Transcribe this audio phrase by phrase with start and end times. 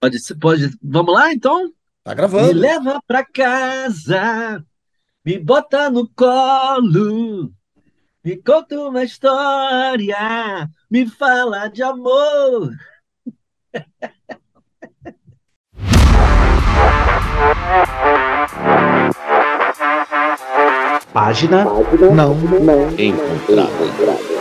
[0.00, 0.78] Pode, pode.
[0.82, 1.72] Vamos lá, então?
[2.04, 2.46] Tá gravando.
[2.46, 4.64] Me leva pra casa,
[5.24, 7.52] me bota no colo,
[8.24, 12.70] me conta uma história, me fala de amor.
[21.12, 22.34] Página não
[22.98, 24.37] encontrada.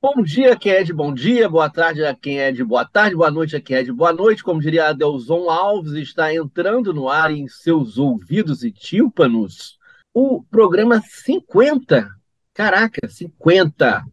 [0.00, 3.16] Bom dia, quem é de bom dia, boa tarde a quem é de boa tarde,
[3.16, 4.44] boa noite a quem é de boa noite.
[4.44, 9.76] Como diria Adelson Alves, está entrando no ar em seus ouvidos e tímpanos
[10.14, 12.08] o programa 50.
[12.54, 14.04] Caraca, 50.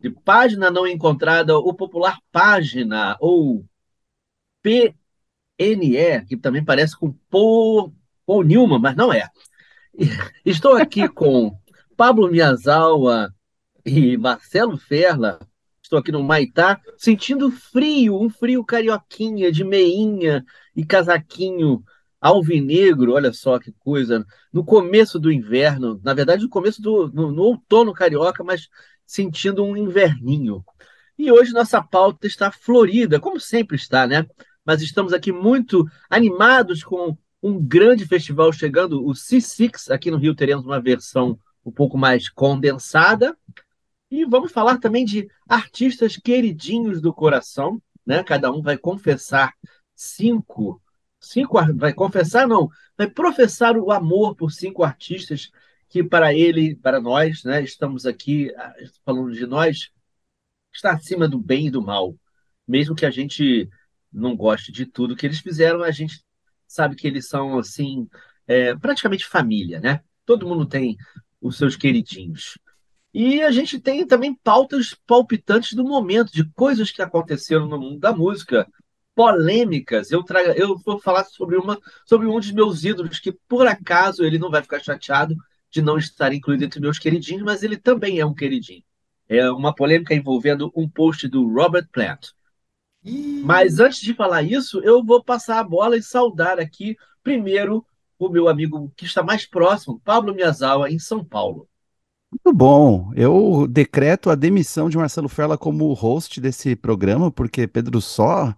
[0.00, 3.62] De página não encontrada, o popular página, ou
[4.62, 7.92] PNE, que também parece com Paul,
[8.42, 9.28] Newman, mas não é.
[10.46, 11.54] Estou aqui com
[11.94, 13.35] Pablo Miyazawa,
[13.86, 15.38] e Marcelo Ferla.
[15.80, 21.84] Estou aqui no Maitá, sentindo frio, um frio carioquinha, de meinha e casaquinho
[22.20, 24.26] alvinegro, olha só que coisa.
[24.52, 28.68] No começo do inverno, na verdade, no começo do no, no outono carioca, mas
[29.06, 30.64] sentindo um inverninho.
[31.16, 34.26] E hoje nossa pauta está florida, como sempre está, né?
[34.64, 39.92] Mas estamos aqui muito animados com um grande festival chegando, o C6.
[39.92, 43.36] Aqui no Rio teremos uma versão um pouco mais condensada.
[44.10, 48.22] E vamos falar também de artistas queridinhos do coração, né?
[48.22, 49.52] Cada um vai confessar
[49.94, 50.80] cinco,
[51.20, 55.50] cinco vai confessar não, vai professar o amor por cinco artistas
[55.88, 57.62] que para ele, para nós, né?
[57.62, 59.90] Estamos aqui ah, falando de nós,
[60.72, 62.14] está acima do bem e do mal,
[62.66, 63.68] mesmo que a gente
[64.12, 66.22] não goste de tudo que eles fizeram, a gente
[66.66, 68.08] sabe que eles são assim
[68.46, 70.00] é, praticamente família, né?
[70.24, 70.96] Todo mundo tem
[71.40, 72.58] os seus queridinhos.
[73.18, 77.98] E a gente tem também pautas palpitantes do momento, de coisas que aconteceram no mundo
[77.98, 78.70] da música,
[79.14, 80.10] polêmicas.
[80.10, 84.22] Eu, trago, eu vou falar sobre, uma, sobre um dos meus ídolos, que por acaso
[84.22, 85.34] ele não vai ficar chateado
[85.70, 88.84] de não estar incluído entre meus queridinhos, mas ele também é um queridinho.
[89.26, 92.32] É uma polêmica envolvendo um post do Robert Plant.
[93.02, 97.82] Mas antes de falar isso, eu vou passar a bola e saudar aqui primeiro
[98.18, 101.66] o meu amigo que está mais próximo, Pablo Miyazawa, em São Paulo.
[102.30, 103.12] Muito bom.
[103.14, 108.54] Eu decreto a demissão de Marcelo Ferla como host desse programa, porque Pedro só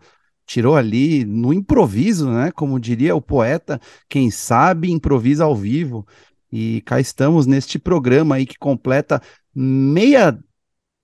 [0.47, 2.51] tirou ali no improviso, né?
[2.53, 6.07] Como diria o poeta, quem sabe improvisa ao vivo.
[6.51, 9.21] E cá estamos neste programa aí que completa
[9.55, 10.39] meia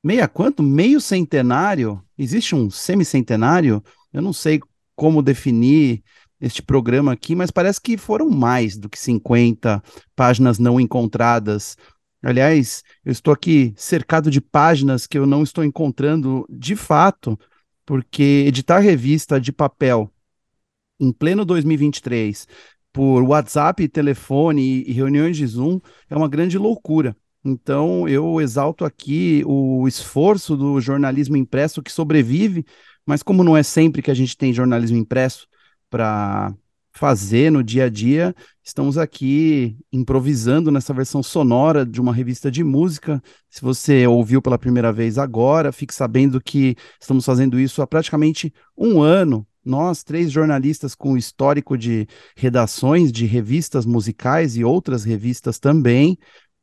[0.02, 0.62] meia quanto?
[0.62, 2.02] Meio centenário?
[2.18, 3.82] Existe um semicentenário?
[4.12, 4.60] Eu não sei
[4.94, 6.02] como definir
[6.40, 9.82] este programa aqui, mas parece que foram mais do que 50
[10.14, 11.76] páginas não encontradas
[12.24, 17.38] Aliás, eu estou aqui cercado de páginas que eu não estou encontrando de fato,
[17.84, 20.10] porque editar revista de papel
[20.98, 22.48] em pleno 2023
[22.90, 27.14] por WhatsApp, telefone e reuniões de Zoom é uma grande loucura.
[27.44, 32.64] Então, eu exalto aqui o esforço do jornalismo impresso que sobrevive,
[33.04, 35.46] mas como não é sempre que a gente tem jornalismo impresso
[35.90, 36.54] para
[36.94, 42.62] fazer no dia a dia, estamos aqui improvisando nessa versão sonora de uma revista de
[42.62, 43.20] música.
[43.50, 48.54] Se você ouviu pela primeira vez agora, fique sabendo que estamos fazendo isso há praticamente
[48.78, 49.46] um ano.
[49.64, 52.06] Nós, três jornalistas com histórico de
[52.36, 56.16] redações de revistas musicais e outras revistas também,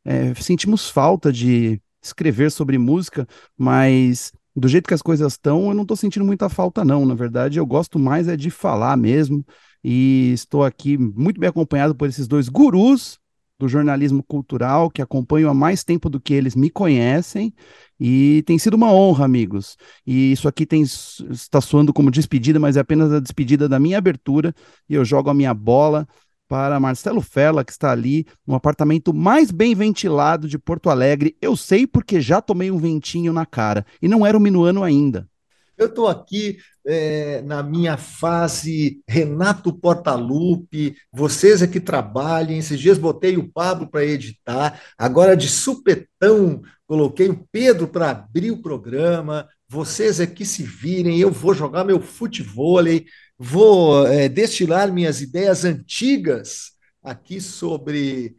[0.05, 3.27] é, sentimos falta de escrever sobre música,
[3.57, 7.05] mas do jeito que as coisas estão, eu não estou sentindo muita falta, não.
[7.05, 9.45] Na verdade, eu gosto mais é de falar mesmo
[9.83, 13.19] e estou aqui muito bem acompanhado por esses dois gurus
[13.61, 17.53] do jornalismo cultural que acompanho há mais tempo do que eles me conhecem
[17.99, 19.77] e tem sido uma honra, amigos.
[20.05, 23.99] E isso aqui tem, está soando como despedida, mas é apenas a despedida da minha
[23.99, 24.53] abertura
[24.89, 26.07] e eu jogo a minha bola
[26.47, 31.37] para Marcelo Fella, que está ali no apartamento mais bem ventilado de Porto Alegre.
[31.39, 35.29] Eu sei porque já tomei um ventinho na cara e não era o minuano ainda.
[35.77, 42.59] Eu estou aqui é, na minha fase Renato Portaluppi, vocês é que trabalhem.
[42.59, 48.51] Esses dias botei o Pablo para editar, agora de supetão coloquei o Pedro para abrir
[48.51, 49.47] o programa.
[49.67, 53.05] Vocês é que se virem, eu vou jogar meu futevôlei,
[53.39, 58.35] vou é, destilar minhas ideias antigas aqui sobre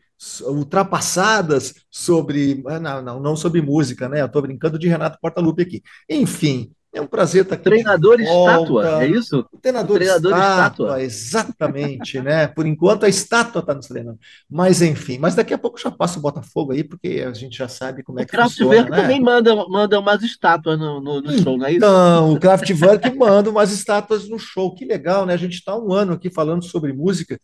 [0.46, 2.62] ultrapassadas sobre.
[2.66, 4.20] Ah, não, não, não sobre música, né?
[4.20, 5.82] Eu estou brincando de Renato Portaluppi aqui.
[6.08, 7.64] Enfim, É um prazer estar aqui.
[7.64, 9.46] Treinador estátua, é isso?
[9.50, 12.46] O treinador, o treinador estátua, estátua, exatamente, né?
[12.46, 14.18] Por enquanto a estátua está nos treinando.
[14.48, 17.66] Mas enfim, mas daqui a pouco já passa o Botafogo aí, porque a gente já
[17.66, 18.88] sabe como é que o funciona.
[18.88, 18.96] O né?
[18.96, 21.80] também manda, manda umas estátuas no, no, no show, não é isso?
[21.80, 24.74] Não, o Kraftwerk manda umas estátuas no show.
[24.74, 25.32] Que legal, né?
[25.32, 27.40] A gente está um ano aqui falando sobre música.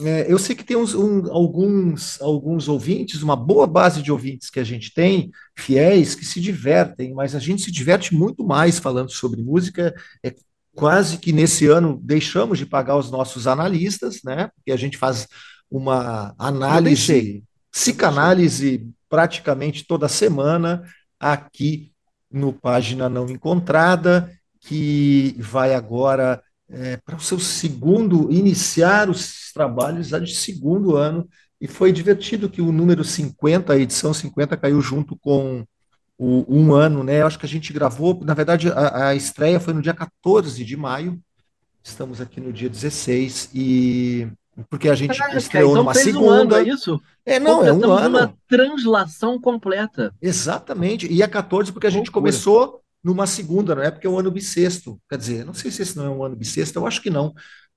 [0.00, 4.48] É, eu sei que tem uns, um, alguns, alguns ouvintes, uma boa base de ouvintes
[4.48, 8.78] que a gente tem, fiéis, que se divertem, mas a gente se diverte muito mais
[8.78, 9.94] falando sobre música.
[10.24, 10.34] É
[10.74, 14.50] quase que nesse ano deixamos de pagar os nossos analistas, né?
[14.56, 15.28] Porque a gente faz
[15.70, 20.82] uma análise, psicanálise praticamente toda semana
[21.20, 21.92] aqui
[22.30, 30.08] no Página Não Encontrada, que vai agora é, para o seu segundo, iniciar os trabalhos
[30.08, 31.28] já de segundo ano,
[31.62, 35.64] e foi divertido que o número 50, a edição 50, caiu junto com
[36.18, 37.20] o um ano, né?
[37.20, 40.64] Eu acho que a gente gravou, na verdade, a, a estreia foi no dia 14
[40.64, 41.20] de maio,
[41.80, 44.26] estamos aqui no dia 16, e
[44.68, 46.26] porque a gente Caraca, estreou então numa segunda.
[46.26, 47.00] Um ano, é isso?
[47.24, 48.18] É, não, é um ano.
[48.18, 50.12] uma translação completa.
[50.20, 51.06] Exatamente.
[51.12, 54.32] E é 14 porque a gente começou numa segunda, não é porque é um ano
[54.32, 55.00] bissexto.
[55.08, 57.32] Quer dizer, não sei se esse não é um ano bissexto, eu acho que não.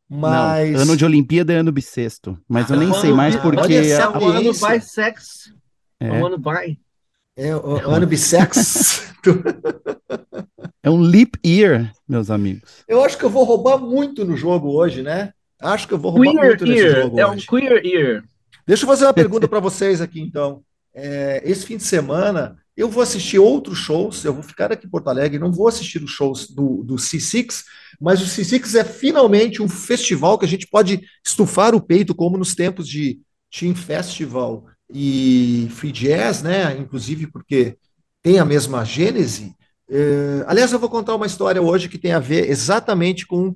[0.10, 0.72] Mas.
[0.72, 2.38] Não, ano de Olimpíada é ano bissexto.
[2.48, 3.74] Mas eu nem sei mais porque.
[3.74, 5.54] É o ano bissex.
[6.00, 6.12] É.
[6.12, 6.80] O ano bi.
[7.38, 9.14] É o ano bissex.
[10.82, 12.84] é um leap year, meus amigos.
[12.88, 15.34] Eu acho que eu vou roubar muito no jogo hoje, né?
[15.60, 17.20] Acho que eu vou roubar queer muito nesse jogo.
[17.20, 18.24] É um queer year.
[18.66, 20.62] Deixa eu fazer uma pergunta para vocês aqui, então.
[20.94, 24.90] É, esse fim de semana eu vou assistir outros shows, eu vou ficar aqui em
[24.90, 27.64] Porto Alegre, não vou assistir os shows do, do C6,
[28.00, 32.38] mas o C6 é finalmente um festival que a gente pode estufar o peito, como
[32.38, 33.20] nos tempos de
[33.50, 36.78] Team Festival e Free Jazz, né?
[36.78, 37.78] Inclusive porque
[38.22, 39.56] tem a mesma gênese.
[39.90, 43.56] É, aliás, eu vou contar uma história hoje que tem a ver exatamente com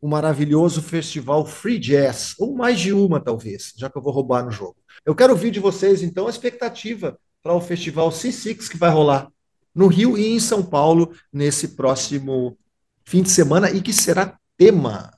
[0.00, 4.44] o maravilhoso festival Free Jazz, ou mais de uma, talvez, já que eu vou roubar
[4.44, 4.76] no jogo.
[5.04, 7.18] Eu quero ouvir de vocês, então, a expectativa
[7.48, 9.28] para o festival C6 que vai rolar
[9.74, 12.58] no Rio e em São Paulo nesse próximo
[13.06, 15.10] fim de semana e que será tema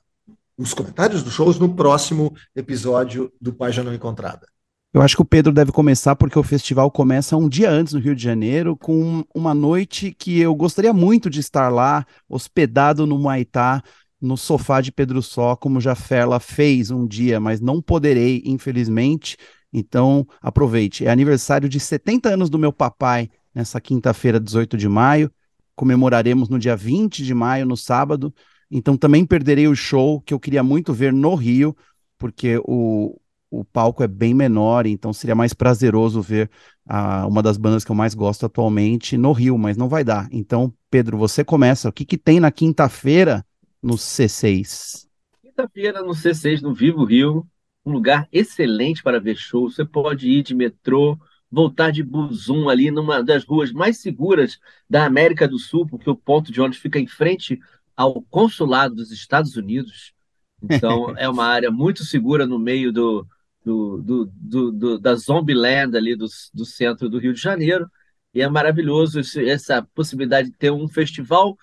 [0.57, 4.47] os comentários dos shows no próximo episódio do Página Não Encontrada.
[4.93, 7.99] Eu acho que o Pedro deve começar porque o festival começa um dia antes no
[7.99, 13.19] Rio de Janeiro, com uma noite que eu gostaria muito de estar lá, hospedado no
[13.19, 13.83] Maitá,
[14.21, 19.35] no sofá de Pedro Só, como já Ferla fez um dia, mas não poderei, infelizmente.
[19.73, 21.05] Então, aproveite.
[21.05, 25.31] É aniversário de 70 anos do meu papai, nessa quinta-feira, 18 de maio.
[25.75, 28.33] Comemoraremos no dia 20 de maio, no sábado.
[28.69, 31.75] Então, também perderei o show que eu queria muito ver no Rio,
[32.17, 33.19] porque o,
[33.49, 36.49] o palco é bem menor, então seria mais prazeroso ver
[36.85, 40.29] a, uma das bandas que eu mais gosto atualmente no Rio, mas não vai dar.
[40.31, 41.89] Então, Pedro, você começa.
[41.89, 43.45] O que, que tem na quinta-feira
[43.83, 45.05] no C6?
[45.41, 47.45] Quinta-feira no C6, no Vivo Rio,
[47.85, 49.75] um lugar excelente para ver shows.
[49.75, 51.17] Você pode ir de metrô,
[51.51, 56.15] voltar de busum ali numa das ruas mais seguras da América do Sul, porque o
[56.15, 57.59] ponto de ônibus fica em frente
[57.95, 60.13] ao consulado dos Estados Unidos.
[60.61, 63.27] Então, é uma área muito segura no meio do,
[63.65, 67.89] do, do, do, do da Zombieland ali do, do centro do Rio de Janeiro.
[68.33, 71.57] E é maravilhoso esse, essa possibilidade de ter um festival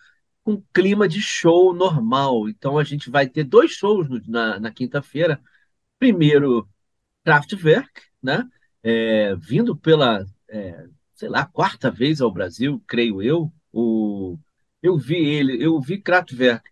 [0.44, 2.49] com clima de show normal.
[2.49, 5.41] Então, a gente vai ter dois shows no, na, na quinta-feira
[5.98, 6.68] primeiro
[7.24, 8.48] Kraftwerk, né?
[8.82, 13.52] É, vindo pela, é, sei lá, quarta vez ao Brasil, creio eu.
[13.72, 14.38] O,
[14.82, 16.68] eu vi ele, eu vi Kraftwerk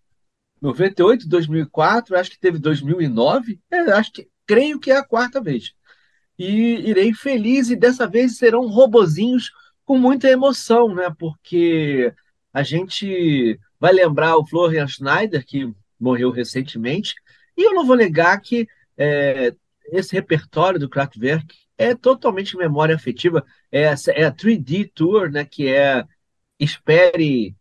[0.61, 5.73] 98, 2004, acho que teve 2009, é, acho que creio que é a quarta vez.
[6.37, 9.51] E irei feliz e dessa vez serão robozinhos
[9.85, 11.13] com muita emoção, né?
[11.17, 12.13] Porque
[12.53, 17.15] a gente vai lembrar o Florian Schneider que morreu recentemente,
[17.55, 18.67] e eu não vou negar que
[18.97, 19.55] é,
[19.91, 23.45] esse repertório do Kraftwerk é totalmente memória afetiva.
[23.71, 26.05] É, é a 3D Tour, né, que é
[26.59, 27.55] espere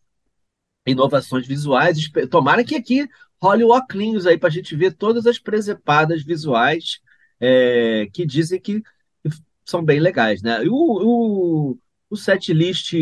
[0.86, 2.10] inovações visuais.
[2.30, 3.06] Tomara que aqui
[3.40, 7.00] role o óculos aí para a gente ver todas as presepadas visuais
[7.38, 8.82] é, que dizem que
[9.64, 10.42] são bem legais.
[10.42, 10.60] Né?
[10.62, 11.78] O, o,
[12.08, 12.94] o setlist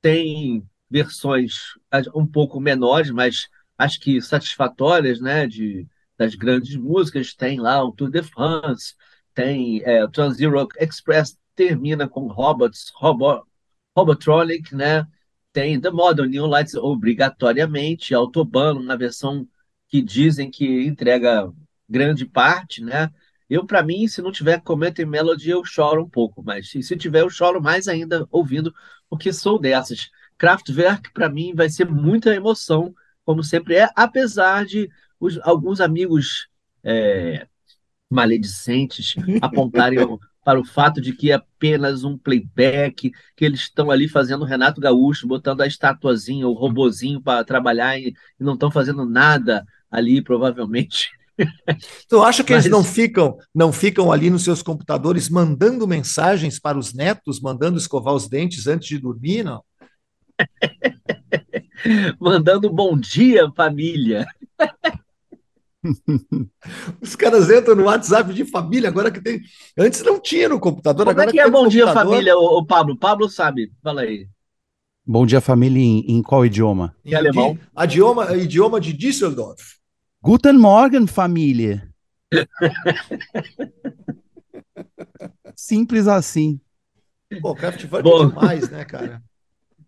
[0.00, 1.74] tem versões
[2.14, 5.46] um pouco menores, mas acho que satisfatórias, né?
[5.46, 5.86] De,
[6.18, 8.94] das grandes músicas, tem lá o Tour de France,
[9.34, 13.46] tem é, Trans-Europe Express, termina com Robots, Robo,
[13.96, 15.06] Robotronic, né?
[15.52, 19.46] Tem The Modern New Lights obrigatoriamente, Autobahn, na versão
[19.88, 21.52] que dizem que entrega
[21.88, 23.10] grande parte, né?
[23.48, 27.20] Eu, para mim, se não tiver Comment Melody, eu choro um pouco, mas se tiver,
[27.20, 28.74] eu choro mais ainda ouvindo,
[29.08, 30.10] porque sou dessas.
[30.36, 32.94] Kraftwerk, para mim, vai ser muita emoção,
[33.24, 36.48] como sempre é, apesar de os, alguns amigos
[36.84, 37.46] é,
[38.10, 39.98] maledicentes apontarem
[40.44, 44.80] para o fato de que é apenas um playback, que eles estão ali fazendo Renato
[44.80, 50.22] Gaúcho, botando a estatuazinha, o robozinho para trabalhar e, e não estão fazendo nada ali,
[50.22, 51.10] provavelmente.
[52.08, 52.64] Tu acha que Mas...
[52.64, 57.76] eles não ficam, não ficam ali nos seus computadores mandando mensagens para os netos, mandando
[57.76, 59.62] escovar os dentes antes de dormir, não?
[62.20, 64.26] mandando bom dia, família.
[67.00, 69.40] Os caras entram no WhatsApp de família, agora que tem.
[69.78, 71.04] Antes não tinha no computador.
[71.04, 72.96] Como agora é que é bom dia, família, o, Pablo?
[72.96, 74.28] Pablo sabe, fala aí.
[75.04, 76.94] Bom dia, família, em, em qual idioma?
[77.04, 77.58] Em, em alemão.
[77.74, 79.76] A idioma, idioma de Düsseldorf.
[80.22, 81.88] Guten Morgen, família.
[85.54, 86.60] Simples assim.
[87.40, 89.22] Pô, Kraftwerk é demais, né, cara?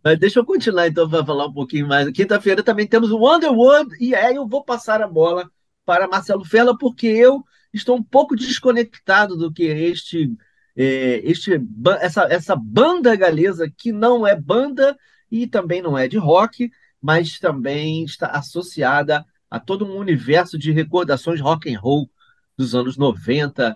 [0.02, 2.11] Mas deixa eu continuar então para falar um pouquinho mais.
[2.11, 5.50] Quinta-feira também temos o Underworld e aí eu vou passar a bola
[5.88, 7.42] para Marcelo Fela porque eu
[7.73, 10.30] estou um pouco desconectado do que este,
[10.76, 11.52] é, este
[11.99, 14.95] essa, essa banda galesa que não é banda
[15.33, 20.73] e também não é de rock, mas também está associada a todo um universo de
[20.73, 22.11] recordações rock and roll
[22.54, 23.75] dos anos 90,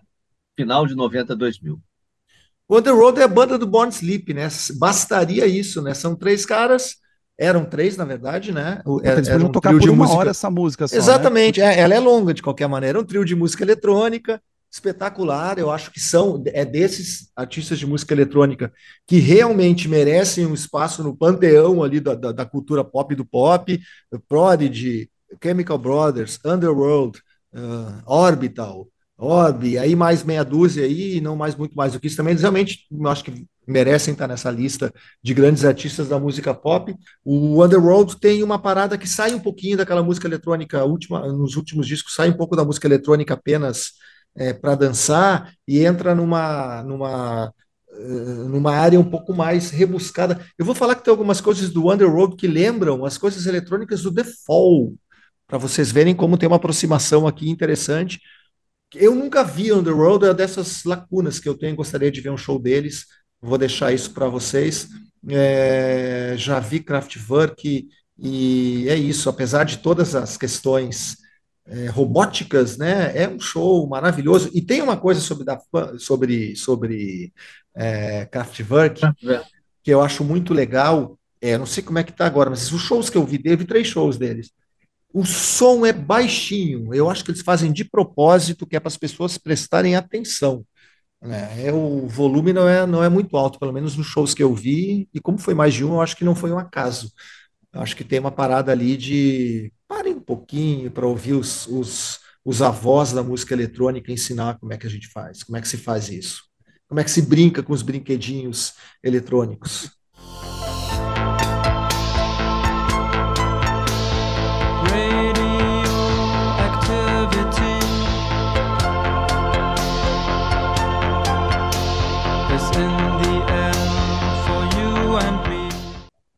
[0.54, 1.80] final de 90, 2000.
[2.68, 4.48] O Underworld é a banda do Born Sleep, né?
[4.78, 5.94] Bastaria isso, né?
[5.94, 6.96] São três caras,
[7.44, 8.82] eram três, na verdade, né?
[9.02, 10.18] Era, Eles podiam um tocar por uma música...
[10.18, 10.98] hora essa música só, né?
[10.98, 11.74] Exatamente, né?
[11.74, 15.92] é, ela é longa de qualquer maneira, um trio de música eletrônica, espetacular, eu acho
[15.92, 18.72] que são, é desses artistas de música eletrônica
[19.06, 23.78] que realmente merecem um espaço no panteão ali da, da, da cultura pop do pop,
[24.26, 25.10] Prodigy,
[25.42, 27.20] Chemical Brothers, Underworld,
[27.52, 28.88] uh, Orbital,
[29.18, 32.42] Orb, aí mais meia dúzia aí, não mais muito mais do que isso também, eles
[32.42, 34.92] realmente eu acho que merecem estar nessa lista
[35.22, 36.94] de grandes artistas da música pop.
[37.24, 41.86] O Underworld tem uma parada que sai um pouquinho daquela música eletrônica última, nos últimos
[41.86, 43.92] discos sai um pouco da música eletrônica apenas
[44.34, 47.52] é, para dançar e entra numa numa
[47.92, 50.44] eh, numa área um pouco mais rebuscada.
[50.58, 54.12] Eu vou falar que tem algumas coisas do Underworld que lembram as coisas eletrônicas do
[54.12, 54.94] The Fall,
[55.46, 58.20] para vocês verem como tem uma aproximação aqui interessante.
[58.94, 62.58] Eu nunca vi Underworld, é dessas lacunas que eu tenho, gostaria de ver um show
[62.58, 63.06] deles,
[63.40, 64.88] vou deixar isso para vocês.
[65.28, 71.16] É, já vi Kraftwerk e é isso, apesar de todas as questões
[71.66, 73.16] é, robóticas, né?
[73.16, 74.50] É um show maravilhoso.
[74.52, 75.58] E tem uma coisa sobre, da,
[75.98, 77.32] sobre, sobre
[77.74, 79.00] é, Kraftwerk
[79.82, 81.18] que eu acho muito legal.
[81.40, 83.64] É, não sei como é que tá agora, mas os shows que eu vi, teve
[83.64, 84.50] três shows deles.
[85.12, 86.94] O som é baixinho.
[86.94, 90.64] Eu acho que eles fazem de propósito, que é para as pessoas prestarem atenção.
[91.20, 91.66] Né?
[91.66, 94.54] É, o volume não é, não é muito alto, pelo menos nos shows que eu
[94.54, 95.08] vi.
[95.14, 97.12] E como foi mais de um, eu acho que não foi um acaso.
[97.72, 102.20] Eu acho que tem uma parada ali de parem um pouquinho para ouvir os, os,
[102.44, 105.68] os avós da música eletrônica ensinar como é que a gente faz, como é que
[105.68, 106.42] se faz isso,
[106.88, 109.90] como é que se brinca com os brinquedinhos eletrônicos.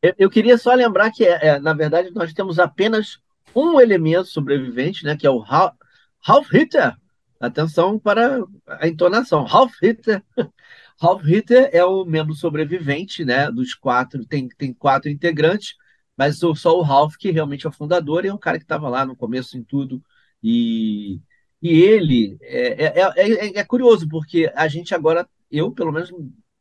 [0.05, 3.19] Eu, eu queria só lembrar que, é, é, na verdade, nós temos apenas
[3.55, 6.95] um elemento sobrevivente, né, que é o Ralph Hitter.
[7.41, 9.45] Atenção para a entonação.
[9.45, 10.23] Ralph Hitter.
[11.01, 14.27] Ralph Hitter é o membro sobrevivente, né, dos quatro.
[14.27, 15.75] Tem, tem quatro integrantes,
[16.15, 18.91] mas só o Ralph que realmente é o fundador e é um cara que estava
[18.91, 20.03] lá no começo em tudo.
[20.43, 21.19] E,
[21.63, 26.13] e ele é, é, é, é curioso, porque a gente agora, eu pelo menos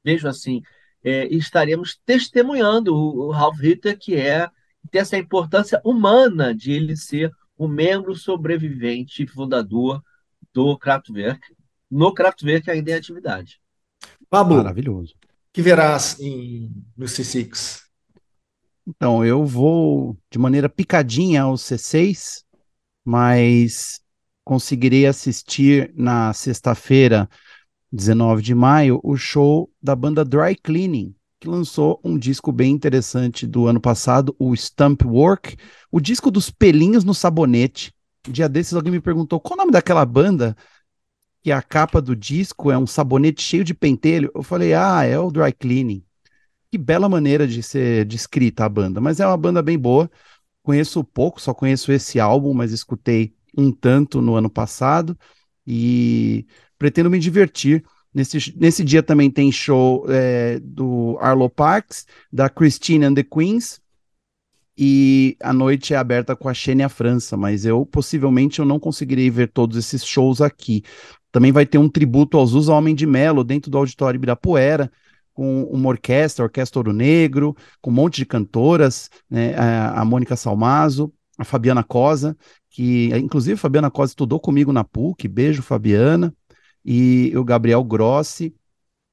[0.02, 0.62] vejo assim,
[1.04, 4.50] é, estaremos testemunhando o, o Ralph Ritter, que é
[4.92, 10.04] tem essa importância humana de ele ser o membro sobrevivente fundador
[10.54, 11.42] do Kraftwerk,
[11.90, 13.62] no Kraftwerk ainda em atividade.
[14.30, 15.16] Pablo, maravilhoso.
[15.52, 17.84] Que verás em, no C6?
[18.86, 22.44] Então, eu vou de maneira picadinha ao C6,
[23.06, 24.02] mas
[24.44, 27.30] conseguirei assistir na sexta-feira
[27.94, 33.46] 19 de maio, o show da banda Dry Cleaning, que lançou um disco bem interessante
[33.46, 35.56] do ano passado, o Stump Work,
[35.92, 37.94] o disco dos pelinhos no sabonete.
[38.28, 40.58] Um dia desses alguém me perguntou qual o nome daquela banda
[41.44, 44.32] que a capa do disco é um sabonete cheio de pentelho.
[44.34, 46.04] Eu falei, ah, é o Dry Cleaning.
[46.72, 50.10] Que bela maneira de ser descrita a banda, mas é uma banda bem boa.
[50.64, 55.16] Conheço pouco, só conheço esse álbum, mas escutei um tanto no ano passado
[55.68, 56.48] e
[56.84, 57.82] pretendo me divertir.
[58.14, 63.80] Nesse, nesse dia também tem show é, do Arlo Parks, da Christine and the Queens,
[64.78, 69.30] e a noite é aberta com a Xênia França, mas eu possivelmente eu não conseguirei
[69.30, 70.84] ver todos esses shows aqui.
[71.32, 74.92] Também vai ter um tributo ao Zusa Homem de Melo dentro do Auditório Ibirapuera,
[75.34, 80.06] com uma orquestra, a Orquestra Ouro Negro, com um monte de cantoras, né, a, a
[80.06, 82.36] Mônica Salmazo, a Fabiana Cosa,
[82.70, 86.34] que inclusive a Fabiana Cosa estudou comigo na PUC, beijo Fabiana,
[86.84, 88.56] e o Gabriel Grossi.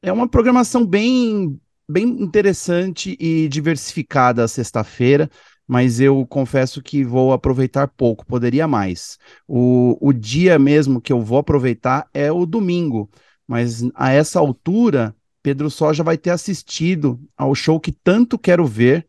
[0.03, 5.31] É uma programação bem, bem interessante e diversificada a sexta-feira
[5.71, 9.17] mas eu confesso que vou aproveitar pouco, poderia mais.
[9.47, 13.09] O, o dia mesmo que eu vou aproveitar é o domingo,
[13.47, 18.67] mas a essa altura, Pedro Só já vai ter assistido ao show que tanto quero
[18.67, 19.07] ver,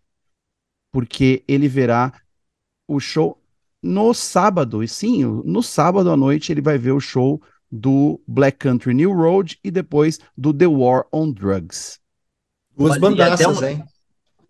[0.91, 2.13] porque ele verá
[2.87, 3.41] o show
[3.81, 7.41] no sábado, e sim, no sábado à noite ele vai ver o show
[7.71, 11.99] do Black Country New Road e depois do The War on Drugs.
[12.75, 13.65] Duas bandaças, um...
[13.65, 13.83] hein?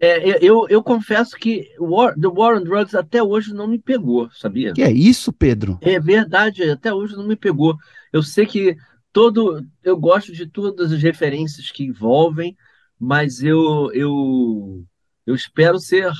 [0.03, 4.31] É, eu, eu confesso que War, The War on Drugs até hoje não me pegou,
[4.31, 4.73] sabia?
[4.73, 5.77] Que é isso, Pedro?
[5.79, 7.77] É verdade, até hoje não me pegou.
[8.11, 8.75] Eu sei que
[9.13, 9.63] todo.
[9.83, 12.57] Eu gosto de todas as referências que envolvem,
[12.99, 14.83] mas eu, eu,
[15.23, 16.11] eu espero ser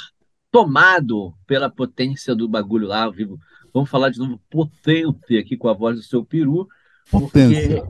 [0.52, 3.40] tomado pela potência do bagulho lá ao vivo.
[3.74, 6.68] Vamos falar de novo potente aqui com a voz do seu peru.
[7.10, 7.84] Potência.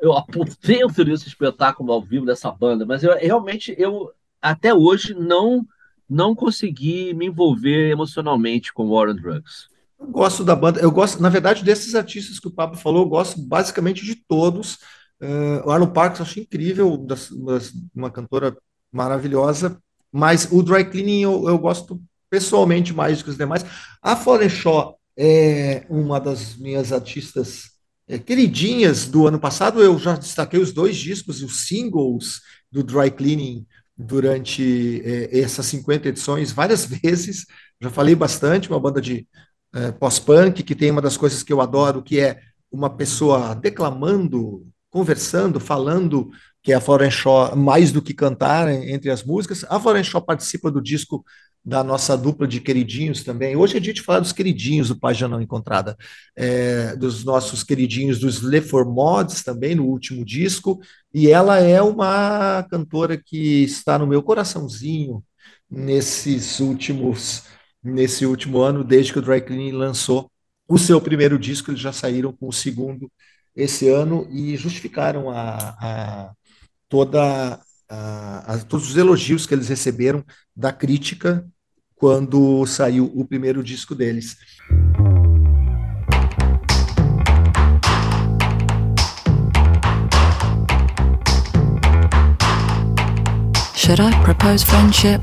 [0.00, 4.10] Eu, a potência desse espetáculo ao vivo dessa banda, mas eu realmente eu
[4.40, 5.66] até hoje não
[6.08, 9.68] não consegui me envolver emocionalmente com War on Drugs.
[9.98, 13.08] Eu gosto da banda, eu gosto, na verdade, desses artistas que o Pablo falou, eu
[13.08, 14.78] gosto basicamente de todos.
[15.20, 18.56] Uh, o Arlo Parks eu acho incrível, das, das, uma cantora
[18.92, 19.80] maravilhosa,
[20.12, 23.64] mas o Dry Cleaning eu, eu gosto pessoalmente mais do que os demais.
[24.02, 27.70] A Florence Shaw é uma das minhas artistas
[28.08, 29.82] é, queridinhas do ano passado.
[29.82, 36.08] Eu já destaquei os dois discos, os singles do Dry Cleaning durante é, essas 50
[36.08, 37.46] edições várias vezes.
[37.80, 39.26] Já falei bastante, uma banda de
[39.74, 44.66] é, pós-punk que tem uma das coisas que eu adoro, que é uma pessoa declamando,
[44.90, 46.30] conversando, falando,
[46.62, 49.64] que é a Florence Shaw, mais do que cantar entre as músicas.
[49.68, 51.24] A Florence Shaw participa do disco
[51.66, 53.56] da nossa dupla de queridinhos também.
[53.56, 55.96] Hoje dia de falar dos queridinhos do Página Não Encontrada,
[56.36, 60.80] é, dos nossos queridinhos dos Le Mods também, no último disco,
[61.12, 65.24] e ela é uma cantora que está no meu coraçãozinho
[65.68, 67.42] nesses últimos,
[67.82, 70.30] nesse último ano, desde que o Dry Cleaning lançou
[70.68, 73.10] o seu primeiro disco, eles já saíram com o segundo
[73.56, 76.32] esse ano e justificaram a, a
[76.88, 80.24] toda a, a, todos os elogios que eles receberam
[80.54, 81.44] da crítica
[81.96, 84.36] quando saiu o primeiro disco deles.
[93.74, 95.22] Should I propose friendship?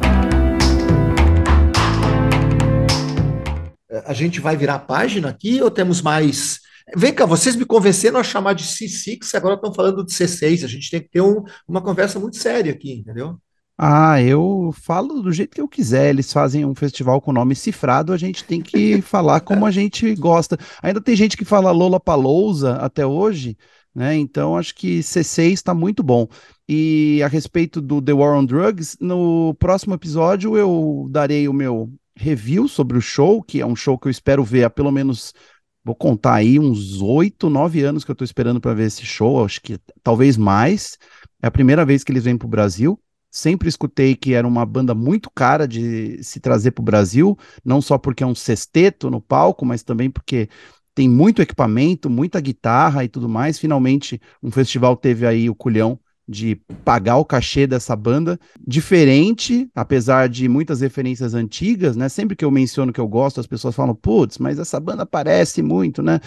[4.06, 6.60] A gente vai virar a página aqui ou temos mais
[6.96, 10.64] Vem cá, vocês me convenceram a chamar de C6, agora estão falando de C6.
[10.66, 13.40] A gente tem que ter um, uma conversa muito séria aqui, entendeu?
[13.78, 16.10] Ah, eu falo do jeito que eu quiser.
[16.10, 20.14] Eles fazem um festival com nome cifrado, a gente tem que falar como a gente
[20.16, 20.58] gosta.
[20.82, 23.58] Ainda tem gente que fala Lola Palousa até hoje,
[23.94, 24.16] né?
[24.16, 26.28] Então acho que C6 está muito bom.
[26.70, 31.92] E a respeito do The War on Drugs, no próximo episódio eu darei o meu
[32.16, 35.34] review sobre o show, que é um show que eu espero ver há pelo menos
[35.84, 39.44] vou contar aí uns oito, nove anos que eu estou esperando para ver esse show,
[39.44, 40.98] acho que talvez mais.
[41.42, 42.98] É a primeira vez que eles vêm para o Brasil.
[43.36, 47.82] Sempre escutei que era uma banda muito cara de se trazer para o Brasil, não
[47.82, 50.48] só porque é um sexteto no palco, mas também porque
[50.94, 53.58] tem muito equipamento, muita guitarra e tudo mais.
[53.58, 60.30] Finalmente, um festival teve aí o culhão de pagar o cachê dessa banda, diferente, apesar
[60.30, 62.10] de muitas referências antigas, né?
[62.10, 65.64] Sempre que eu menciono que eu gosto, as pessoas falam, putz, mas essa banda parece
[65.64, 66.20] muito, né?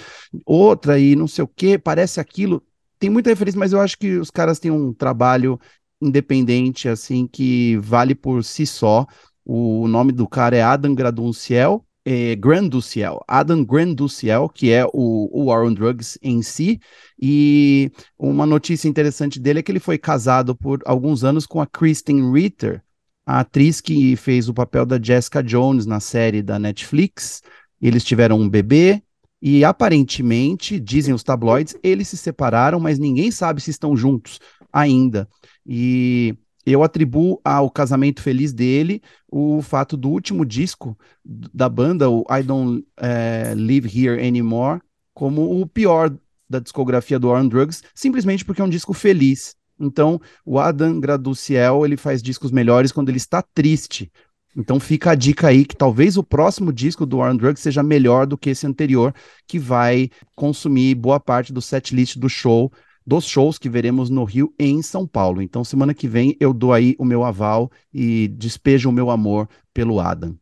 [0.44, 2.64] Outra e não sei o que, parece aquilo.
[2.98, 5.56] Tem muita referência, mas eu acho que os caras têm um trabalho
[6.00, 9.06] independente, assim, que vale por si só.
[9.44, 15.44] O nome do cara é Adam Gradunciel, é, Granduciel, Adam Granduciel, que é o, o
[15.46, 16.80] War on Drugs em si,
[17.20, 21.66] e uma notícia interessante dele é que ele foi casado por alguns anos com a
[21.66, 22.82] Kristen Ritter,
[23.26, 27.42] a atriz que fez o papel da Jessica Jones na série da Netflix.
[27.82, 29.02] Eles tiveram um bebê,
[29.42, 34.38] e aparentemente, dizem os tabloides, eles se separaram, mas ninguém sabe se estão juntos
[34.72, 35.28] ainda.
[35.66, 42.24] E eu atribuo ao casamento feliz dele o fato do último disco da banda, o
[42.30, 44.80] I Don't é, Live Here Anymore,
[45.14, 46.14] como o pior
[46.48, 49.54] da discografia do War on Drugs, simplesmente porque é um disco feliz.
[49.78, 54.10] Então, o Adam Graduciel, ele faz discos melhores quando ele está triste.
[54.56, 57.82] Então fica a dica aí que talvez o próximo disco do War on Drugs seja
[57.82, 59.14] melhor do que esse anterior,
[59.46, 62.72] que vai consumir boa parte do setlist do show,
[63.06, 65.40] dos shows que veremos no Rio e em São Paulo.
[65.40, 69.48] Então semana que vem eu dou aí o meu aval e despejo o meu amor
[69.72, 70.36] pelo Adam.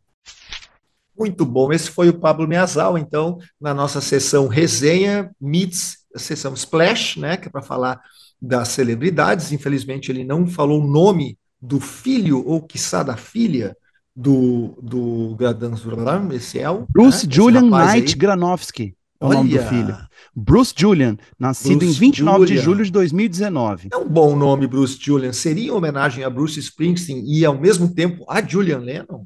[1.16, 1.72] Muito bom.
[1.72, 7.46] Esse foi o Pablo Meazal, então, na nossa sessão resenha, meets, sessão Splash, né, que
[7.46, 8.00] é para falar
[8.42, 9.52] das celebridades.
[9.52, 13.76] Infelizmente, ele não falou o nome do filho ou quiçá da filha
[14.14, 16.86] do, do Gradan Zurlam, esse é o.
[16.88, 18.94] Bruce né, Julian Knight Granovsky.
[19.24, 19.38] É o Olha.
[19.38, 19.96] nome do filho.
[20.36, 22.56] Bruce Julian, nascido Bruce em 29 Julian.
[22.56, 23.88] de julho de 2019.
[23.92, 25.32] É um bom nome, Bruce Julian.
[25.32, 29.24] Seria homenagem a Bruce Springsteen e, ao mesmo tempo, a Julian Lennon?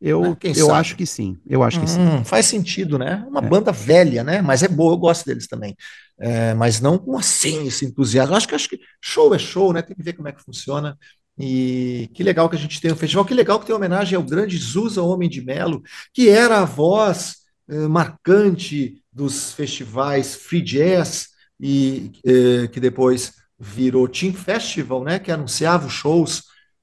[0.00, 0.36] Eu, né?
[0.56, 1.38] eu acho que sim.
[1.46, 2.24] Eu acho que hum, sim.
[2.24, 3.24] Faz sentido, né?
[3.28, 3.48] Uma é.
[3.48, 4.42] banda velha, né?
[4.42, 5.76] Mas é boa, eu gosto deles também.
[6.18, 8.34] É, mas não com assim esse entusiasmo.
[8.34, 9.80] Acho que acho que show é show, né?
[9.80, 10.98] Tem que ver como é que funciona.
[11.38, 14.22] E que legal que a gente tem um festival, que legal que tem homenagem ao
[14.22, 15.82] grande Zusa Homem de Melo,
[16.12, 17.36] que era a voz
[17.68, 25.32] eh, marcante dos festivais Free Jazz e eh, que depois virou Team Festival, né, que
[25.32, 26.42] anunciava os shows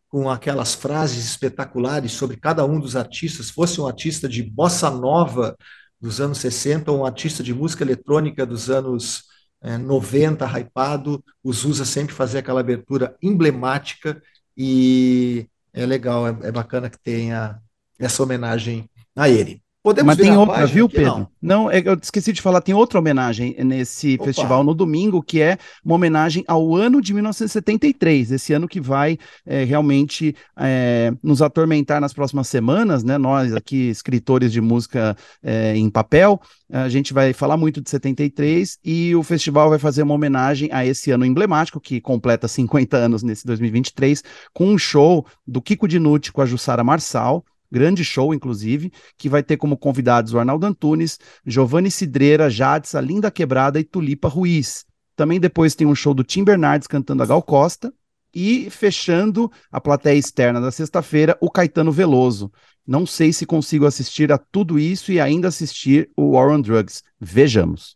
[0.09, 5.55] com aquelas frases espetaculares sobre cada um dos artistas, fosse um artista de bossa nova
[6.01, 9.25] dos anos 60 ou um artista de música eletrônica dos anos
[9.61, 14.19] eh, 90, hypado, o Zusa sempre fazia aquela abertura emblemática
[14.57, 17.59] e é legal, é, é bacana que tenha
[17.99, 19.62] essa homenagem a ele.
[19.83, 20.87] Podemos Mas tem outra, viu?
[20.87, 21.27] Pedro?
[21.41, 21.65] Não.
[21.65, 24.23] não, é eu esqueci de falar, tem outra homenagem nesse Opa.
[24.23, 29.17] festival no domingo, que é uma homenagem ao ano de 1973, esse ano que vai
[29.45, 33.17] é, realmente é, nos atormentar nas próximas semanas, né?
[33.17, 36.39] Nós aqui, escritores de música é, em papel,
[36.71, 40.85] a gente vai falar muito de 73 e o festival vai fazer uma homenagem a
[40.85, 46.31] esse ano emblemático, que completa 50 anos nesse 2023, com um show do Kiko Dinucci
[46.31, 51.19] com a Jussara Marçal, grande show, inclusive, que vai ter como convidados o Arnaldo Antunes,
[51.43, 54.85] Giovanni Cidreira, Jadsa, Linda Quebrada e Tulipa Ruiz.
[55.15, 57.91] Também depois tem um show do Tim Bernardes cantando a Gal Costa.
[58.35, 62.51] E fechando a plateia externa da sexta-feira, o Caetano Veloso.
[62.85, 67.03] Não sei se consigo assistir a tudo isso e ainda assistir o War on Drugs.
[67.19, 67.95] Vejamos.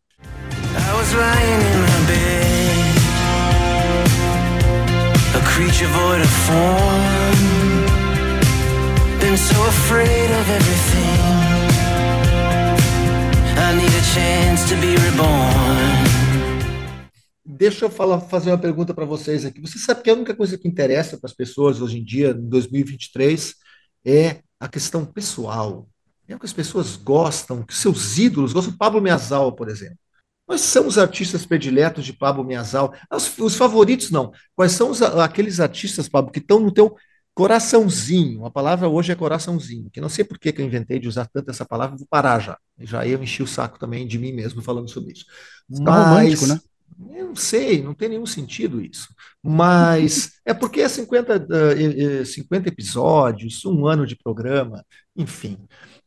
[5.37, 7.56] a creature void of form
[9.27, 11.19] been so afraid of everything.
[13.57, 16.07] I need a chance to be reborn.
[17.43, 19.59] Deixa eu falar, fazer uma pergunta para vocês aqui.
[19.59, 22.47] Você sabe que a única coisa que interessa para as pessoas hoje em dia, em
[22.47, 23.55] 2023,
[24.05, 25.89] é a questão pessoal.
[26.25, 28.77] É o que as pessoas gostam, que seus ídolos gostam.
[28.77, 29.97] Pablo Miazal, por exemplo.
[30.45, 32.93] Quais são os artistas prediletos de Pablo Miazal?
[33.11, 34.31] Os, os favoritos não.
[34.55, 36.95] Quais são os, aqueles artistas, Pablo, que estão no teu
[37.37, 41.07] Coraçãozinho, a palavra hoje é coraçãozinho, que não sei por que, que eu inventei de
[41.07, 42.57] usar tanto essa palavra, vou parar já.
[42.79, 45.23] Já eu enchi o saco também de mim mesmo falando sobre isso.
[45.69, 46.59] Mas, tá romântico, né?
[47.11, 49.09] Eu não sei, não tem nenhum sentido isso.
[49.43, 54.83] Mas é porque é 50, 50 episódios, um ano de programa,
[55.15, 55.59] enfim.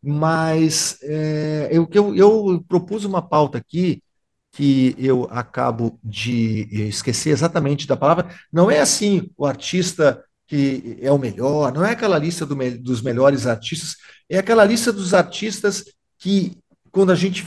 [0.02, 4.02] Mas é, eu, eu, eu propus uma pauta aqui
[4.50, 8.34] que eu acabo de esquecer exatamente da palavra.
[8.52, 13.00] Não é assim o artista que é o melhor, não é aquela lista do, dos
[13.00, 13.94] melhores artistas,
[14.28, 15.84] é aquela lista dos artistas
[16.18, 16.58] que,
[16.90, 17.46] quando a gente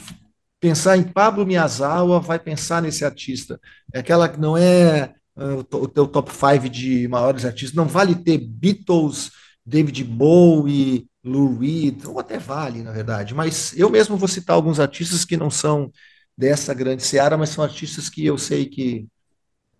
[0.57, 3.59] pensar em Pablo Miyazawa, vai pensar nesse artista.
[3.93, 8.15] É aquela que não é uh, o teu top 5 de maiores artistas, não vale
[8.15, 9.31] ter Beatles,
[9.65, 14.79] David Bowie, Lou Reed, ou até vale, na verdade, mas eu mesmo vou citar alguns
[14.79, 15.91] artistas que não são
[16.37, 19.05] dessa grande seara, mas são artistas que eu sei que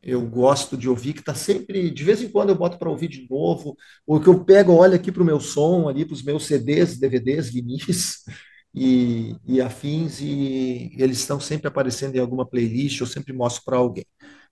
[0.04, 3.08] eu gosto de ouvir, que está sempre, de vez em quando eu boto para ouvir
[3.08, 6.24] de novo, ou que eu pego, olho aqui para o meu som, ali para os
[6.24, 8.24] meus CDs, DVDs, vinis
[8.76, 13.78] e, e afins, e, eles estão sempre aparecendo em alguma playlist, eu sempre mostro para
[13.78, 14.06] alguém.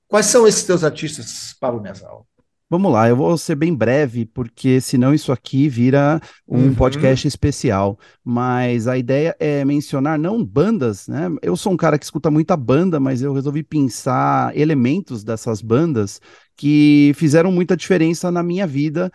[0.07, 2.27] Quais são esses teus artistas, Pablo Mesal?
[2.71, 6.73] Vamos lá, eu vou ser bem breve, porque senão isso aqui vira um uhum.
[6.73, 7.99] podcast especial.
[8.23, 11.27] Mas a ideia é mencionar não bandas, né?
[11.41, 16.21] Eu sou um cara que escuta muita banda, mas eu resolvi pensar elementos dessas bandas
[16.55, 19.11] que fizeram muita diferença na minha vida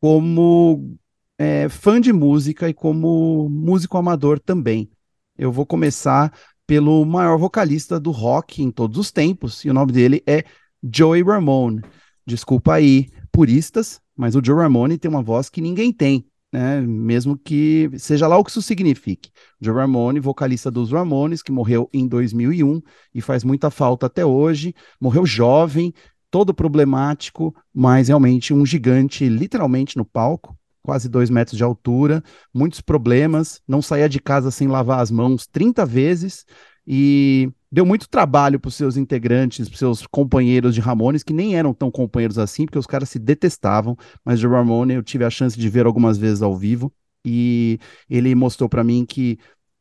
[0.00, 0.96] como
[1.36, 4.88] é, fã de música e como músico amador também.
[5.36, 6.32] Eu vou começar
[6.68, 10.44] pelo maior vocalista do rock em todos os tempos, e o nome dele é
[10.80, 11.82] Joey Ramone.
[12.26, 16.24] Desculpa aí, puristas, mas o Joe Ramone tem uma voz que ninguém tem.
[16.52, 19.30] né, mesmo que seja lá o que isso signifique.
[19.58, 22.82] Joe Ramone, vocalista dos Ramones, que morreu em 2001
[23.14, 25.94] e faz muita falta até hoje, morreu jovem,
[26.30, 32.80] todo problemático, mas realmente um gigante, literalmente no palco, quase dois metros de altura, muitos
[32.82, 36.44] problemas, não saía de casa sem lavar as mãos 30 vezes
[36.86, 41.56] e deu muito trabalho para os seus integrantes, para seus companheiros de Ramones, que nem
[41.56, 45.30] eram tão companheiros assim, porque os caras se detestavam, mas o Ramone eu tive a
[45.30, 46.92] chance de ver algumas vezes ao vivo
[47.24, 47.78] e
[48.10, 49.38] ele mostrou para mim que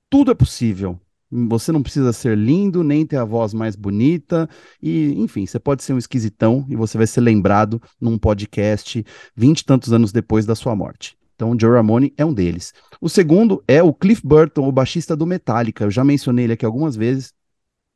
[0.10, 1.00] tudo é possível,
[1.32, 4.50] você não precisa ser lindo, nem ter a voz mais bonita,
[4.82, 9.04] e enfim, você pode ser um esquisitão e você vai ser lembrado num podcast
[9.36, 11.18] vinte e tantos anos depois da sua morte.
[11.42, 12.72] Então, Joe Ramone é um deles.
[13.02, 15.86] O segundo é o Cliff Burton, o baixista do Metallica.
[15.86, 17.34] Eu já mencionei ele aqui algumas vezes,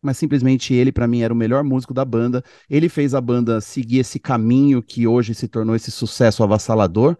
[0.02, 2.44] mas simplesmente ele, para mim, era o melhor músico da banda.
[2.68, 7.16] Ele fez a banda seguir esse caminho que hoje se tornou esse sucesso avassalador.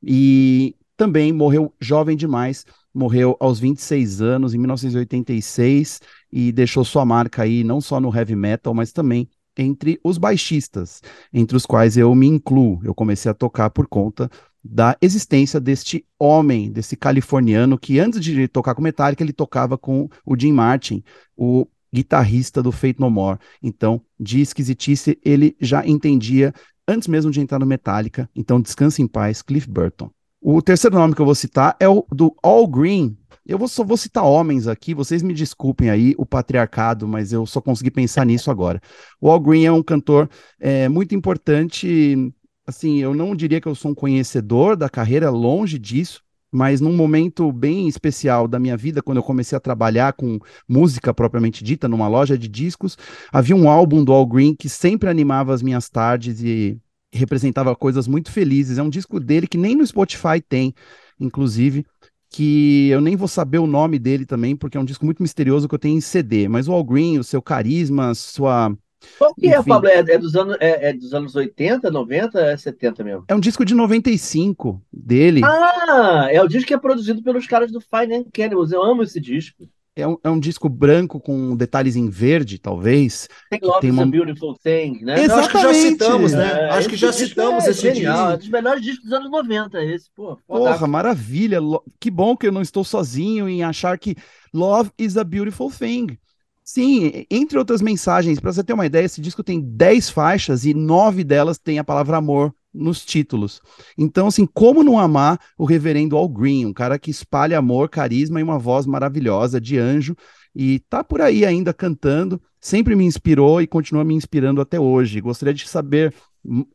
[0.00, 7.42] E também morreu jovem demais morreu aos 26 anos, em 1986, e deixou sua marca
[7.42, 12.14] aí, não só no heavy metal, mas também entre os baixistas, entre os quais eu
[12.14, 12.80] me incluo.
[12.84, 14.30] Eu comecei a tocar por conta
[14.64, 20.08] da existência deste homem, desse californiano, que antes de tocar com Metallica, ele tocava com
[20.24, 21.04] o Jim Martin,
[21.36, 23.38] o guitarrista do Fate No More.
[23.62, 26.54] Então, de esquisitice, ele já entendia
[26.88, 28.28] antes mesmo de entrar no Metallica.
[28.34, 30.10] Então, descanse em paz, Cliff Burton.
[30.40, 33.16] O terceiro nome que eu vou citar é o do All Green.
[33.46, 37.44] Eu vou, só vou citar homens aqui, vocês me desculpem aí o patriarcado, mas eu
[37.44, 38.80] só consegui pensar nisso agora.
[39.20, 42.32] O All Green é um cantor é, muito importante.
[42.66, 46.94] Assim, eu não diria que eu sou um conhecedor da carreira, longe disso, mas num
[46.94, 51.88] momento bem especial da minha vida, quando eu comecei a trabalhar com música propriamente dita,
[51.88, 52.96] numa loja de discos,
[53.32, 56.78] havia um álbum do All Green que sempre animava as minhas tardes e
[57.12, 58.78] representava coisas muito felizes.
[58.78, 60.72] É um disco dele que nem no Spotify tem,
[61.18, 61.84] inclusive,
[62.30, 65.68] que eu nem vou saber o nome dele também, porque é um disco muito misterioso
[65.68, 66.48] que eu tenho em CD.
[66.48, 68.76] Mas o All Green, o seu carisma, sua.
[69.18, 69.88] Qual que é, Enfim, é, Pablo?
[69.88, 73.24] É, é, dos anos, é, é, dos anos 80, 90, é 70 mesmo?
[73.28, 75.40] É um disco de 95 dele.
[75.44, 78.72] Ah, é o disco que é produzido pelos caras do Fine and Cannibals.
[78.72, 79.68] Eu amo esse disco.
[79.96, 83.28] É um, é um, disco branco com detalhes em verde, talvez.
[83.48, 84.02] Tem Love tem uma...
[84.02, 85.22] a Beautiful Thing, né?
[85.22, 85.32] Exatamente.
[85.32, 86.50] acho que já citamos, né?
[86.50, 88.14] É, acho que já citamos é esse genial.
[88.14, 88.30] disco.
[88.30, 90.10] É um dos melhores discos dos anos 90, esse.
[90.10, 91.60] Pô, Porra, maravilha.
[92.00, 94.16] Que bom que eu não estou sozinho em achar que
[94.52, 96.18] Love is a Beautiful Thing.
[96.64, 100.72] Sim, entre outras mensagens, para você ter uma ideia, esse disco tem 10 faixas e
[100.72, 103.60] nove delas tem a palavra amor nos títulos.
[103.98, 108.40] Então, assim, como não amar o reverendo Al Green, um cara que espalha amor, carisma
[108.40, 110.16] e uma voz maravilhosa de anjo
[110.54, 115.20] e tá por aí ainda cantando, sempre me inspirou e continua me inspirando até hoje.
[115.20, 116.14] Gostaria de saber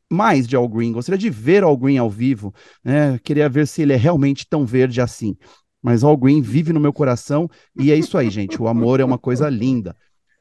[0.09, 3.19] mais de Al Green, gostaria de ver Al Green ao vivo, né?
[3.19, 5.35] Queria ver se ele é realmente tão verde assim.
[5.81, 8.61] Mas Al Green vive no meu coração e é isso aí, gente.
[8.61, 9.95] O amor é uma coisa linda.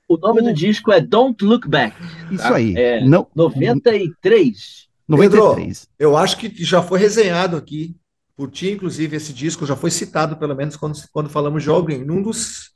[0.08, 1.96] O nome do disco é Don't Look Back.
[2.30, 2.56] Isso tá?
[2.56, 2.74] aí.
[2.76, 3.26] É não...
[3.34, 4.88] 93.
[5.06, 5.56] 93.
[5.56, 7.94] Pedro, eu acho que já foi resenhado aqui
[8.38, 11.82] por ti, inclusive, esse disco já foi citado, pelo menos, quando, quando falamos de All
[11.82, 12.70] num dos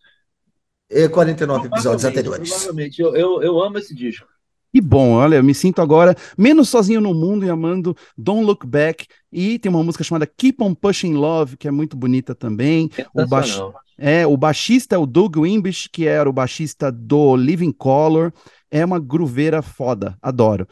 [1.13, 2.51] 49 episódios anteriores.
[2.51, 4.27] Provavelmente, eu, eu, eu amo esse disco.
[4.75, 8.67] Que bom, olha, eu me sinto agora menos sozinho no mundo e amando Don't Look
[8.67, 9.07] Back.
[9.31, 12.89] E tem uma música chamada Keep On Pushing Love, que é muito bonita também.
[13.15, 13.61] O, baix...
[13.99, 18.33] é, o baixista é o Doug Wimbish, que era o baixista do Living Color.
[18.71, 20.67] É uma gruveira foda, adoro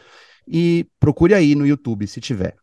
[0.50, 2.56] e procure aí no YouTube se tiver.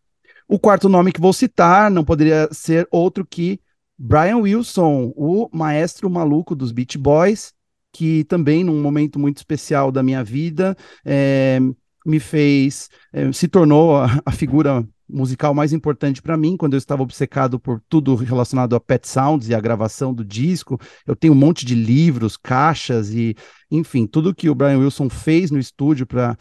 [0.48, 3.60] O quarto nome que vou citar não poderia ser outro que
[3.98, 7.54] Brian Wilson, o maestro maluco dos Beach Boys,
[7.98, 11.60] que também num momento muito especial da minha vida é,
[12.06, 16.78] me fez, é, se tornou a, a figura musical mais importante para mim, quando eu
[16.78, 20.80] estava obcecado por tudo relacionado a Pet Sounds e a gravação do disco.
[21.08, 23.36] Eu tenho um monte de livros, caixas e,
[23.72, 26.38] enfim, tudo que o Brian Wilson fez no estúdio para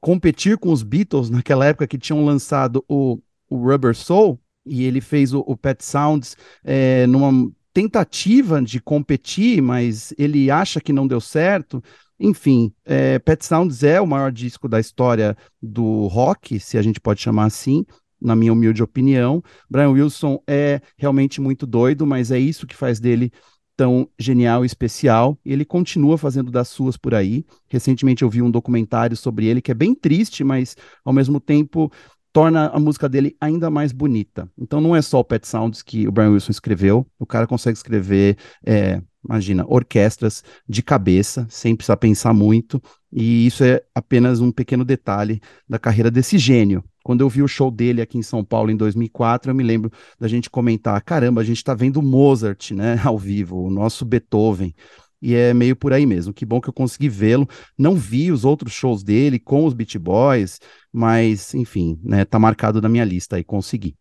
[0.00, 3.18] competir com os Beatles naquela época que tinham lançado o,
[3.48, 9.62] o Rubber Soul, e ele fez o, o Pet Sounds é, numa tentativa de competir,
[9.62, 11.82] mas ele acha que não deu certo.
[12.18, 17.00] Enfim, é, Pet Sounds é o maior disco da história do rock, se a gente
[17.00, 17.86] pode chamar assim,
[18.20, 19.42] na minha humilde opinião.
[19.68, 23.32] Brian Wilson é realmente muito doido, mas é isso que faz dele
[23.74, 27.46] tão genial e especial, ele continua fazendo das suas por aí.
[27.66, 31.90] Recentemente eu vi um documentário sobre ele que é bem triste, mas ao mesmo tempo
[32.32, 34.48] torna a música dele ainda mais bonita.
[34.58, 37.76] Então não é só o Pet Sounds que o Brian Wilson escreveu, o cara consegue
[37.76, 42.80] escrever, é, imagina, orquestras de cabeça, sem precisar pensar muito,
[43.12, 46.84] e isso é apenas um pequeno detalhe da carreira desse gênio.
[47.02, 49.90] Quando eu vi o show dele aqui em São Paulo em 2004, eu me lembro
[50.18, 54.74] da gente comentar: caramba, a gente está vendo Mozart, né, ao vivo, o nosso Beethoven.
[55.22, 56.32] E é meio por aí mesmo.
[56.32, 57.48] Que bom que eu consegui vê-lo.
[57.76, 60.58] Não vi os outros shows dele com os Beat Boys,
[60.92, 63.94] mas enfim, né, tá marcado na minha lista aí, consegui.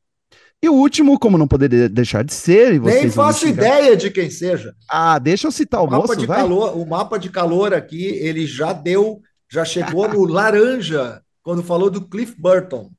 [0.62, 4.12] E o último, como não poderia deixar de ser, e vocês Nem faço ideia de
[4.12, 4.74] quem seja.
[4.90, 6.38] Ah, deixa eu citar o, o mapa moço, de vai.
[6.38, 11.90] calor, o mapa de calor aqui, ele já deu, já chegou no laranja quando falou
[11.90, 12.92] do Cliff Burton.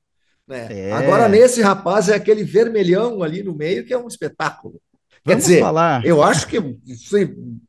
[0.49, 0.89] Né?
[0.89, 0.93] É.
[0.93, 4.81] Agora, nesse rapaz, é aquele vermelhão ali no meio que é um espetáculo.
[5.27, 6.05] Quer Vamos dizer, falar.
[6.05, 6.59] eu acho que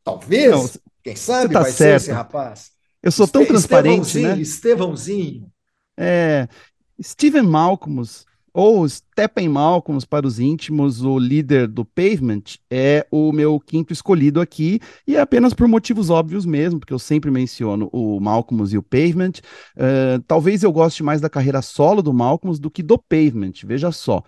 [0.03, 0.69] talvez, não,
[1.03, 1.77] quem sabe, tá vai certo.
[2.01, 2.71] ser esse rapaz.
[3.03, 4.41] Eu sou tão Este, transparente, Estevãozinho, né?
[4.41, 5.51] Estevãozinho.
[5.97, 6.47] É,
[7.01, 13.59] Steven Malcolmus ou Stephen Malcolm, para os íntimos, o líder do Pavement, é o meu
[13.59, 18.19] quinto escolhido aqui, e é apenas por motivos óbvios mesmo, porque eu sempre menciono o
[18.19, 19.33] Malcolm e o Pavement.
[19.77, 23.91] Uh, talvez eu goste mais da carreira solo do Malcolm do que do Pavement, veja
[23.91, 24.21] só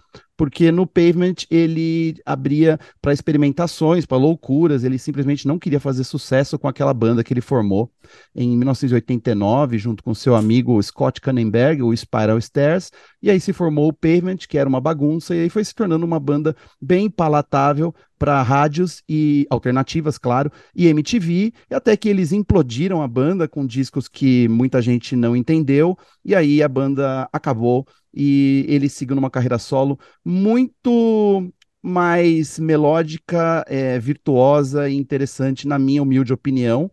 [0.44, 6.60] porque no Pavement ele abria para experimentações, para loucuras, ele simplesmente não queria fazer sucesso
[6.60, 7.90] com aquela banda que ele formou.
[8.36, 13.88] Em 1989, junto com seu amigo Scott Kannenberg, o Spiral Stairs, e aí se formou
[13.88, 17.96] o Pavement, que era uma bagunça, e aí foi se tornando uma banda bem palatável
[18.17, 23.65] para rádios e alternativas, claro, e MTV, e até que eles implodiram a banda com
[23.65, 29.30] discos que muita gente não entendeu, e aí a banda acabou e ele seguiu numa
[29.30, 36.89] carreira solo muito mais melódica, é, virtuosa e interessante, na minha humilde opinião.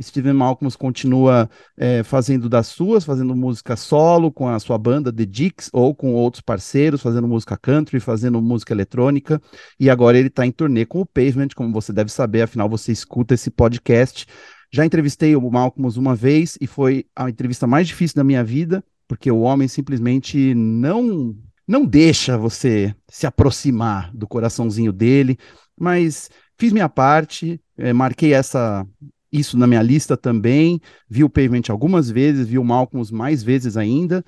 [0.00, 5.24] Steven Malcolm continua é, fazendo das suas, fazendo música solo com a sua banda The
[5.24, 9.40] Dicks ou com outros parceiros, fazendo música country, fazendo música eletrônica.
[9.78, 12.90] E agora ele está em turnê com o Pavement, como você deve saber, afinal você
[12.92, 14.26] escuta esse podcast.
[14.72, 18.82] Já entrevistei o Malcolm uma vez e foi a entrevista mais difícil da minha vida
[19.06, 25.38] porque o homem simplesmente não não deixa você se aproximar do coraçãozinho dele,
[25.78, 26.28] mas
[26.58, 28.86] fiz minha parte, é, marquei essa
[29.34, 33.76] isso na minha lista também, vi o Pavement algumas vezes, vi o Malcolm mais vezes
[33.76, 34.24] ainda,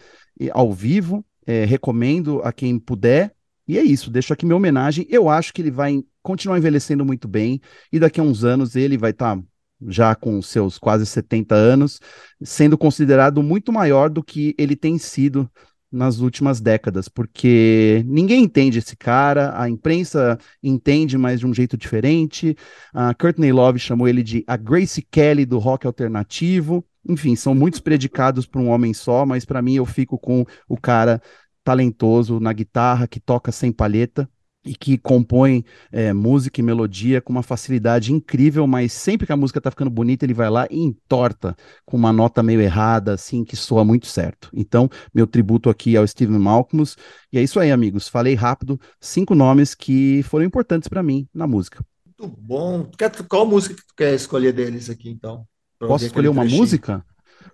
[0.52, 3.32] ao vivo, é, recomendo a quem puder,
[3.68, 7.28] e é isso, deixo aqui minha homenagem, eu acho que ele vai continuar envelhecendo muito
[7.28, 7.60] bem,
[7.92, 9.42] e daqui a uns anos ele vai estar tá
[9.88, 12.00] já com seus quase 70 anos,
[12.42, 15.48] sendo considerado muito maior do que ele tem sido
[15.96, 21.76] nas últimas décadas, porque ninguém entende esse cara, a imprensa entende, mas de um jeito
[21.76, 22.56] diferente.
[22.92, 26.84] A Courtney Love chamou ele de a Grace Kelly do rock alternativo.
[27.08, 30.76] Enfim, são muitos predicados para um homem só, mas para mim eu fico com o
[30.76, 31.20] cara
[31.64, 34.28] talentoso na guitarra que toca sem palheta
[34.66, 39.36] e que compõe é, música e melodia com uma facilidade incrível, mas sempre que a
[39.36, 43.44] música tá ficando bonita, ele vai lá e entorta com uma nota meio errada, assim,
[43.44, 44.50] que soa muito certo.
[44.52, 46.96] Então, meu tributo aqui ao Steven Malcolmus.
[47.32, 48.08] E é isso aí, amigos.
[48.08, 51.84] Falei rápido, cinco nomes que foram importantes para mim na música.
[52.04, 52.90] Muito bom.
[53.28, 55.46] Qual música que tu quer escolher deles aqui, então?
[55.78, 56.62] Posso escolher uma trechinho?
[56.62, 57.04] música?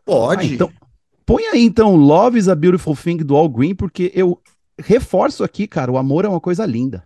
[0.04, 0.46] Pode.
[0.46, 0.72] Ah, então,
[1.26, 4.40] põe aí, então, Love is a Beautiful Thing do All Green, porque eu
[4.82, 7.04] reforço aqui, cara, o amor é uma coisa linda.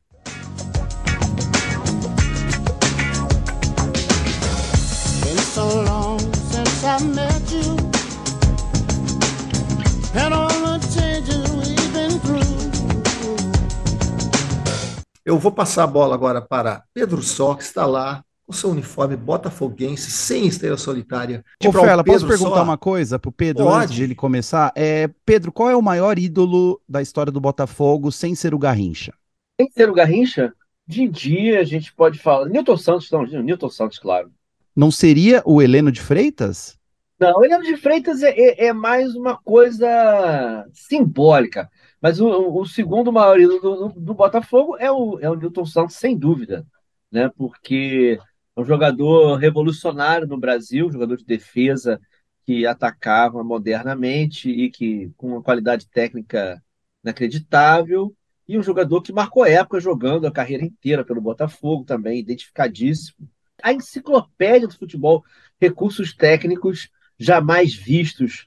[15.24, 19.16] Eu vou passar a bola agora para Pedro Só, que está lá o seu uniforme
[19.16, 21.44] botafoguense, sem estrela solitária.
[21.64, 22.62] Ô, Fela, posso perguntar só?
[22.62, 23.84] uma coisa pro Pedro Pode.
[23.84, 24.72] antes de ele começar?
[24.76, 29.12] É, Pedro, qual é o maior ídolo da história do Botafogo sem ser o Garrincha?
[29.60, 30.52] Sem ser o Garrincha?
[30.86, 32.48] De dia a gente pode falar.
[32.48, 34.30] Newton Santos, não, Newton Santos, claro.
[34.74, 36.78] Não seria o Heleno de Freitas?
[37.18, 41.68] Não, o Heleno de Freitas é, é, é mais uma coisa simbólica.
[42.00, 45.64] Mas o, o segundo maior ídolo do, do, do, Botafogo é o, é o Newton
[45.64, 46.64] Santos, sem dúvida.
[47.10, 47.30] Né?
[47.36, 48.18] Porque
[48.56, 52.00] um jogador revolucionário no Brasil, jogador de defesa
[52.44, 56.62] que atacava modernamente e que com uma qualidade técnica
[57.02, 58.14] inacreditável,
[58.48, 63.28] e um jogador que marcou época jogando a carreira inteira pelo Botafogo também, identificadíssimo.
[63.60, 65.24] A enciclopédia do futebol,
[65.60, 66.88] recursos técnicos
[67.18, 68.46] jamais vistos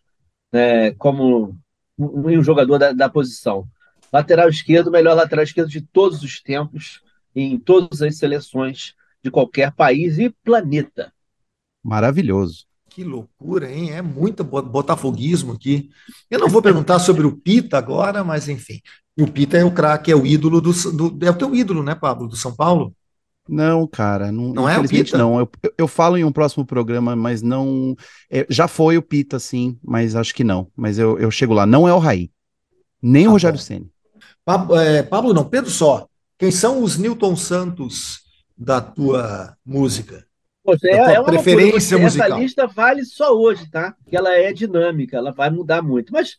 [0.52, 1.58] né, como
[1.98, 3.68] um, jogador da, da posição.
[4.12, 7.02] Lateral esquerdo, melhor lateral esquerdo de todos os tempos,
[7.36, 11.12] em todas as seleções de qualquer país e planeta.
[11.84, 12.66] Maravilhoso.
[12.90, 13.92] Que loucura, hein?
[13.92, 15.90] É muito botafoguismo aqui.
[16.30, 18.82] Eu não vou perguntar sobre o Pita agora, mas enfim.
[19.18, 21.94] O Pita é o craque, é o ídolo do, do, É o teu ídolo, né,
[21.94, 22.94] Pablo, do São Paulo?
[23.48, 25.18] Não, cara, não, não é o Pita?
[25.18, 27.96] Não, eu, eu falo em um próximo programa, mas não.
[28.30, 30.68] É, já foi o Pita, sim, mas acho que não.
[30.76, 31.66] Mas eu, eu chego lá.
[31.66, 32.32] Não é o Raí.
[33.02, 33.90] Nem o tá Rogério Ceni.
[34.46, 36.08] Pablo, é, Pablo não, Pedro só.
[36.38, 38.22] Quem são os Newton Santos
[38.60, 40.28] da tua música?
[40.62, 42.28] Poxa, é, tua é preferência musical.
[42.28, 43.96] Essa lista vale só hoje, tá?
[44.06, 46.12] Que ela é dinâmica, ela vai mudar muito.
[46.12, 46.38] Mas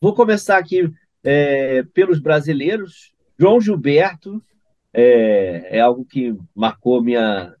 [0.00, 0.92] vou começar aqui
[1.22, 3.12] é, pelos brasileiros.
[3.38, 4.42] João Gilberto
[4.92, 7.54] é, é algo que marcou minha,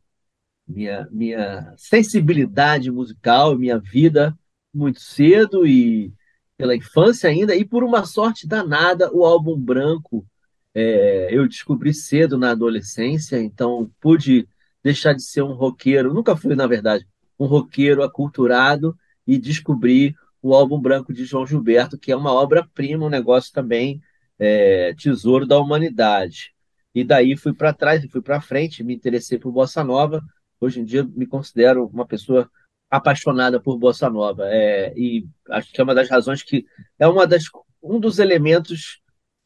[0.66, 4.36] minha, minha sensibilidade musical, minha vida
[4.74, 6.12] muito cedo e
[6.56, 10.26] pela infância ainda, e por uma sorte danada, o álbum branco
[10.74, 14.48] é, eu descobri cedo na adolescência, então pude
[14.82, 17.06] deixar de ser um roqueiro, nunca fui, na verdade,
[17.38, 18.96] um roqueiro aculturado
[19.26, 24.00] e descobri o álbum branco de João Gilberto, que é uma obra-prima, um negócio também
[24.38, 26.54] é, tesouro da humanidade.
[26.94, 30.22] E daí fui para trás, fui para frente, me interessei por bossa nova.
[30.60, 32.50] Hoje em dia me considero uma pessoa
[32.90, 34.44] apaixonada por bossa nova.
[34.46, 36.66] É, e acho que é uma das razões que
[36.98, 37.44] é uma das,
[37.82, 38.99] um dos elementos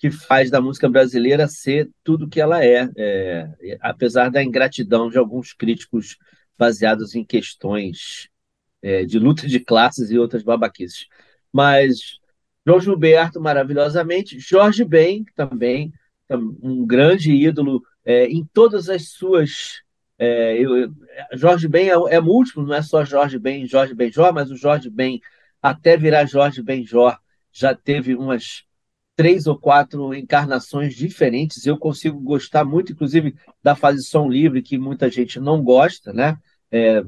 [0.04, 5.16] que faz da música brasileira ser tudo que ela é, é apesar da ingratidão de
[5.16, 6.18] alguns críticos
[6.58, 8.28] baseados em questões
[8.82, 11.06] é, de luta de classes e outras babaquices.
[11.50, 12.18] Mas
[12.66, 15.90] João Gilberto, maravilhosamente, Jorge Ben, também,
[16.28, 19.80] um grande ídolo é, em todas as suas.
[20.18, 20.94] É, eu,
[21.32, 24.90] Jorge Ben é, é, múltiplo, não é só Jorge Ben, Jorge Benjor, mas o Jorge
[24.90, 25.18] Ben,
[25.62, 27.18] até virar Jorge Benjor,
[27.50, 28.66] já teve umas
[29.16, 31.66] três ou quatro encarnações diferentes.
[31.66, 36.36] Eu consigo gostar muito, inclusive, da fase som livre, que muita gente não gosta, né?
[36.70, 37.02] É,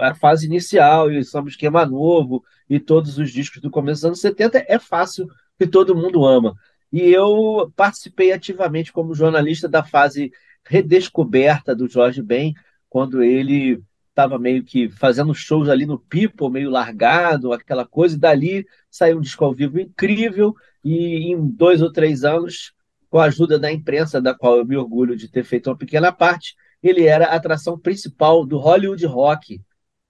[0.00, 4.06] a fase inicial e o samba esquema novo e todos os discos do começo dos
[4.06, 5.26] anos 70 é fácil
[5.58, 6.54] que todo mundo ama.
[6.90, 10.32] E eu participei ativamente como jornalista da fase
[10.64, 12.54] redescoberta do Jorge Ben,
[12.88, 18.18] quando ele estava meio que fazendo shows ali no People, meio largado, aquela coisa, e
[18.18, 22.72] dali saiu um disco ao vivo incrível, e em dois ou três anos,
[23.08, 26.12] com a ajuda da imprensa, da qual eu me orgulho de ter feito uma pequena
[26.12, 29.60] parte, ele era a atração principal do Hollywood Rock,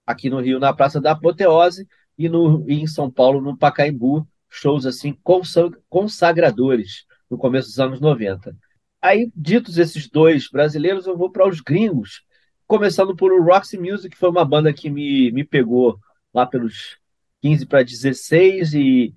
[0.05, 4.27] aqui no Rio, na Praça da Apoteose, e, no, e em São Paulo, no Pacaembu,
[4.49, 5.17] shows assim
[5.89, 8.55] consagradores no começo dos anos 90.
[9.01, 12.23] Aí, ditos esses dois brasileiros, eu vou para os gringos,
[12.65, 15.99] começando por o Roxy Music, que foi uma banda que me, me pegou
[16.33, 16.97] lá pelos
[17.41, 19.13] 15 para 16 e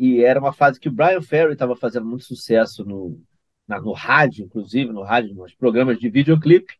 [0.00, 3.20] e era uma fase que o Brian Ferry estava fazendo muito sucesso no,
[3.68, 6.72] na, no rádio, inclusive, no rádio, nos programas de videoclipe.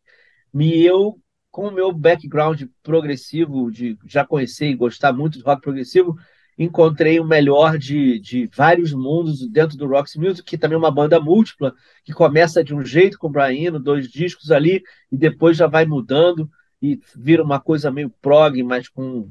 [0.54, 5.60] E eu, com o meu background progressivo, de já conhecer e gostar muito de rock
[5.60, 6.16] progressivo,
[6.58, 10.90] encontrei o melhor de, de vários mundos dentro do Roxy Music, que também é uma
[10.90, 15.58] banda múltipla, que começa de um jeito com o Brian, dois discos ali, e depois
[15.58, 16.50] já vai mudando
[16.80, 19.30] e vira uma coisa meio prog, mas com,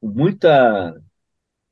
[0.00, 0.92] com muita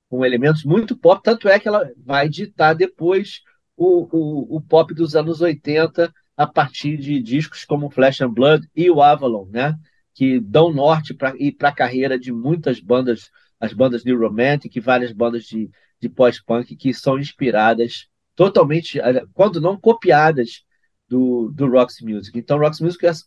[0.08, 3.42] com elementos muito pop, tanto é que ela vai ditar depois
[3.76, 8.68] o, o, o pop dos anos 80 a partir de discos como Flash and Blood
[8.74, 9.74] e o Avalon, né?
[10.14, 13.30] que dão norte para a carreira de muitas bandas,
[13.60, 18.98] as bandas de Romantic e várias bandas de, de pós-punk que são inspiradas totalmente,
[19.34, 20.64] quando não copiadas,
[21.08, 22.38] do, do Roxy Music.
[22.38, 23.24] Então, Roxy Music é essa,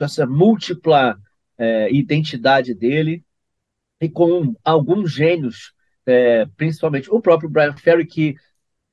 [0.00, 1.18] essa múltipla
[1.56, 3.24] é, identidade dele
[4.00, 5.72] e com alguns gênios
[6.06, 8.34] é, principalmente o próprio Brian Ferry, que,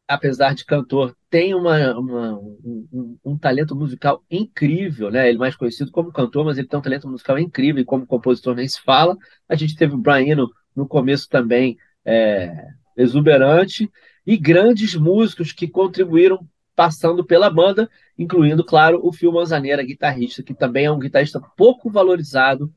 [0.08, 5.28] apesar de cantor, tem uma, uma um, um, talento musical incrível, né?
[5.28, 8.08] Ele é mais conhecido como cantor, mas ele tem um talento musical incrível e como
[8.08, 9.18] compositor nem se fala.
[9.48, 13.90] A gente teve o Brian no, no começo também é, exuberante
[14.26, 20.54] e grandes músicos que contribuíram passando pela banda, incluindo, claro, o Phil Manzanera, guitarrista, que
[20.54, 22.74] também é um guitarrista pouco valorizado,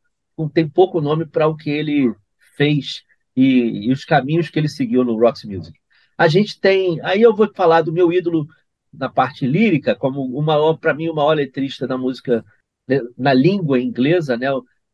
[0.52, 2.12] tem pouco nome para o que ele
[2.56, 3.04] fez
[3.36, 5.78] e, e, os caminhos que ele seguiu no Roxy Music.
[6.16, 7.00] A gente tem.
[7.02, 8.46] Aí eu vou falar do meu ídolo
[8.92, 10.44] na parte lírica, como
[10.78, 12.44] para mim, o maior letrista da música
[12.86, 14.46] né, na língua inglesa, né?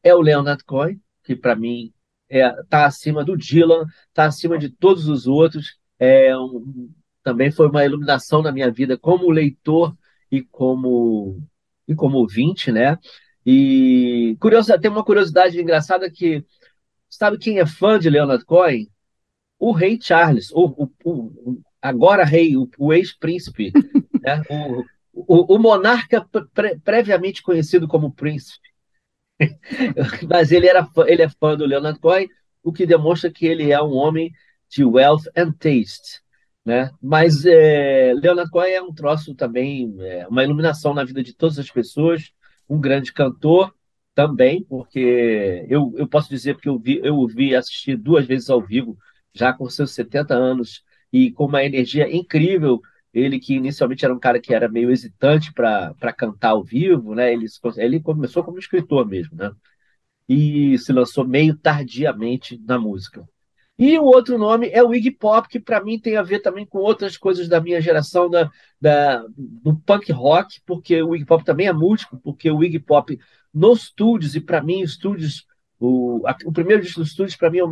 [0.02, 1.92] É o Leonard Cohen, que para mim
[2.30, 5.76] está é, tá acima do Dylan, está acima de todos os outros.
[5.98, 6.90] É um,
[7.22, 9.96] também foi uma iluminação na minha vida como leitor
[10.30, 11.42] e como
[11.86, 12.98] e como ouvinte, né?
[13.44, 16.44] E curiosa, tem uma curiosidade engraçada que
[17.08, 18.88] Sabe quem é fã de Leonard Cohen?
[19.58, 23.72] O rei Charles, o, o, o agora rei, o, o ex-príncipe,
[24.22, 24.42] né?
[25.12, 28.68] o, monarca pre previamente conhecido como príncipe.
[30.28, 32.28] Mas ele, era, ele é fã do Leonard Cohen,
[32.62, 34.32] o que demonstra que ele é um homem
[34.68, 36.20] de wealth and taste.
[36.64, 36.90] Né?
[37.00, 41.58] Mas é, Leonard Cohen é um troço também, é, uma iluminação na vida de todas
[41.58, 42.30] as pessoas,
[42.68, 43.74] um grande cantor,
[44.18, 48.50] também, porque eu, eu posso dizer que eu vi, eu o vi assistir duas vezes
[48.50, 48.98] ao vivo,
[49.32, 52.80] já com seus 70 anos e com uma energia incrível.
[53.14, 57.32] Ele que inicialmente era um cara que era meio hesitante para cantar ao vivo, né?
[57.32, 57.46] Ele,
[57.76, 59.52] ele começou como escritor mesmo, né?
[60.28, 63.24] E se lançou meio tardiamente na música.
[63.78, 66.66] E o outro nome é o Iggy Pop, que para mim tem a ver também
[66.66, 68.50] com outras coisas da minha geração da,
[68.80, 73.16] da, do punk rock, porque o Iggy Pop também é músico, porque o Iggy Pop
[73.52, 75.46] nos estúdios, e para mim, estúdios,
[75.78, 77.64] o, a, o primeiro disco dos estúdios, para mim, é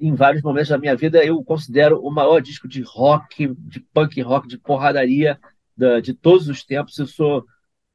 [0.00, 4.20] em vários momentos da minha vida, eu considero o maior disco de rock, de punk
[4.22, 5.38] rock, de porradaria
[5.76, 6.96] da, de todos os tempos.
[6.98, 7.44] Eu sou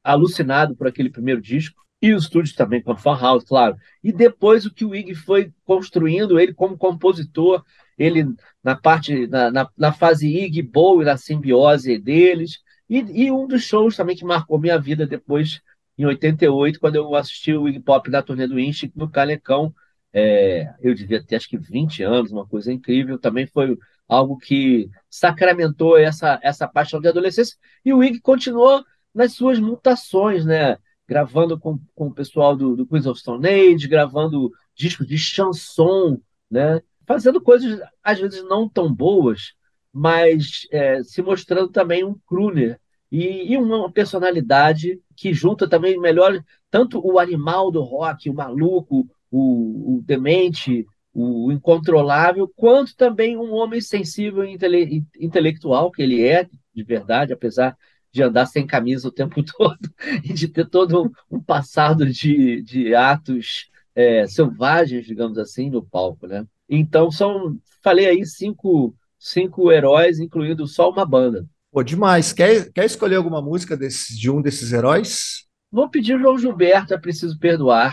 [0.02, 3.76] alucinado por aquele primeiro disco e os estúdios também com a Fan House, claro.
[4.02, 7.64] E depois o que o Ig foi construindo, ele como compositor,
[7.96, 8.26] ele
[8.62, 12.58] na parte, na, na, na fase Ig, Bowie, na simbiose deles,
[12.90, 15.62] e, e, um dos shows também que marcou minha vida depois,
[15.96, 19.74] em 88, quando eu assisti o Iggy Pop na turnê do Inch no Calecão,
[20.12, 23.76] é, eu devia ter acho que 20 anos, uma coisa incrível, também foi
[24.08, 28.84] algo que sacramentou essa, essa paixão de adolescência, e o Ig continuou
[29.14, 30.78] nas suas mutações, né?
[31.06, 36.20] gravando com, com o pessoal do, do Queens of Stone Age, gravando discos de chanson,
[36.50, 36.80] né?
[37.06, 39.54] fazendo coisas às vezes não tão boas,
[39.92, 42.80] mas é, se mostrando também um crooner
[43.10, 49.08] e, e, uma personalidade que junta também melhor tanto o animal do rock, o maluco,
[49.30, 56.26] o, o demente, o incontrolável, quanto também um homem sensível e intele intelectual que ele
[56.26, 57.76] é de verdade, apesar
[58.10, 59.78] de andar sem camisa o tempo todo
[60.24, 66.26] e de ter todo um, passado de, de atos é, selvagens, digamos assim, no palco,
[66.26, 66.44] né?
[66.68, 71.46] Então são, falei aí, cinco, cinco heróis, incluindo só uma banda.
[71.74, 72.32] Pô, demais.
[72.32, 75.44] Quer, quer escolher alguma música desse, de um desses heróis?
[75.72, 77.92] Vou pedir João Gilberto, é preciso perdoar.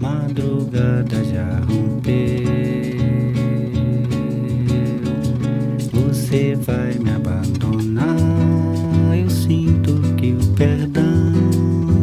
[0.00, 2.48] Madrugada já rompeu,
[5.92, 8.16] você vai me abandonar
[9.28, 11.32] sinto que o perdão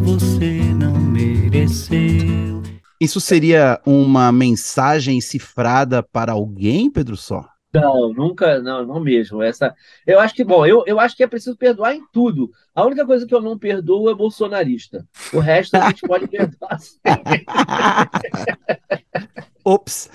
[0.04, 2.62] você não mereceu.
[3.00, 7.57] Isso seria uma mensagem cifrada para alguém, Pedro Só?
[7.72, 9.42] Não, nunca, não, não mesmo.
[9.42, 9.74] Essa,
[10.06, 12.50] eu acho que, bom, eu, eu acho que é preciso perdoar em tudo.
[12.74, 15.06] A única coisa que eu não perdoo é bolsonarista.
[15.32, 16.78] O resto a gente pode perdoar.
[19.64, 20.10] Ops.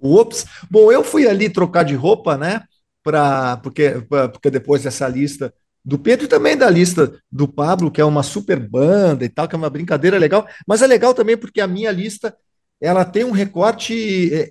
[0.00, 0.46] Ops.
[0.70, 2.62] Bom, eu fui ali trocar de roupa, né?
[3.02, 3.94] Pra, porque,
[4.32, 8.22] porque depois dessa lista do Pedro e também da lista do Pablo, que é uma
[8.22, 11.66] super banda e tal, que é uma brincadeira legal, mas é legal também porque a
[11.66, 12.36] minha lista
[12.80, 14.50] ela tem um recorte é,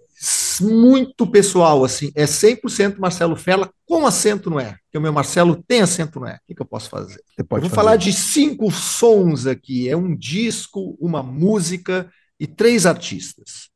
[0.59, 5.61] muito pessoal, assim, é 100% Marcelo Fela com acento no E, que o meu Marcelo
[5.67, 6.33] tem acento no E.
[6.33, 7.21] O que, que eu posso fazer?
[7.37, 7.75] eu vou fazer.
[7.75, 13.69] falar de cinco sons aqui, é um disco, uma música e três artistas.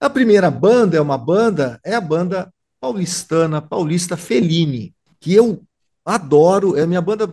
[0.00, 5.62] A primeira banda é uma banda, é a banda paulistana, Paulista Fellini, que eu
[6.04, 7.32] adoro, é a minha banda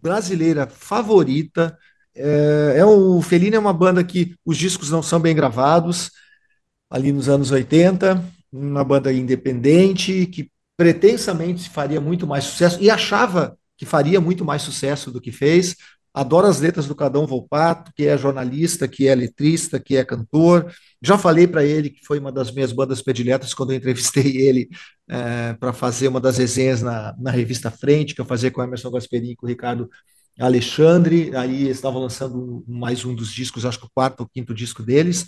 [0.00, 1.76] brasileira favorita.
[2.14, 6.10] É, é o Fellini é uma banda que os discos não são bem gravados,
[6.90, 8.22] ali nos anos 80,
[8.52, 14.62] uma banda independente que pretensamente faria muito mais sucesso e achava que faria muito mais
[14.62, 15.76] sucesso do que fez.
[16.14, 20.72] Adoro as letras do Cadão Volpato, que é jornalista, que é letrista, que é cantor.
[21.02, 24.70] Já falei para ele que foi uma das minhas bandas prediletas quando eu entrevistei ele
[25.08, 28.64] é, para fazer uma das resenhas na, na revista Frente, que eu fazia com o
[28.64, 29.90] Emerson Gasperini e com o Ricardo
[30.40, 31.36] Alexandre.
[31.36, 35.26] Aí estavam lançando mais um dos discos, acho que o quarto ou quinto disco deles.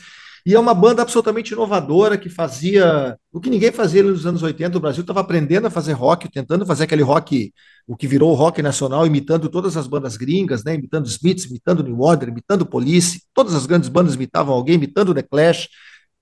[0.49, 4.78] E é uma banda absolutamente inovadora que fazia o que ninguém fazia nos anos 80.
[4.78, 7.53] O Brasil estava aprendendo a fazer rock, tentando fazer aquele rock,
[7.86, 10.74] o que virou rock nacional, imitando todas as bandas gringas, né?
[10.74, 13.24] imitando Smiths, imitando New Order, imitando Police.
[13.34, 15.68] Todas as grandes bandas imitavam alguém, imitando The Clash.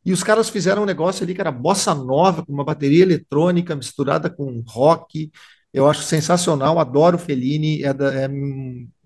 [0.05, 3.77] E os caras fizeram um negócio ali que era bossa nova, com uma bateria eletrônica
[3.77, 5.31] misturada com rock.
[5.73, 8.29] Eu acho sensacional, adoro Fellini, é, da, é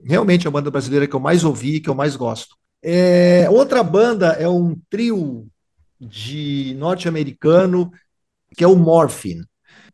[0.02, 2.56] realmente a banda brasileira que eu mais ouvi e que eu mais gosto.
[2.82, 5.46] É, outra banda é um trio
[6.00, 7.92] de norte-americano
[8.56, 9.44] que é o Morphine.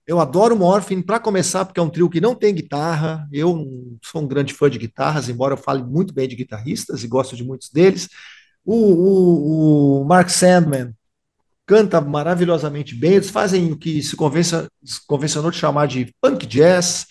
[0.06, 3.28] Eu adoro o Morphine, para começar, porque é um trio que não tem guitarra.
[3.32, 3.66] Eu
[4.04, 7.34] sou um grande fã de guitarras, embora eu fale muito bem de guitarristas e gosto
[7.34, 8.08] de muitos deles.
[8.64, 10.94] O, o, o Mark Sandman
[11.66, 13.14] canta maravilhosamente bem.
[13.14, 14.16] Eles fazem o que se
[15.06, 17.06] convencionou de chamar de punk jazz.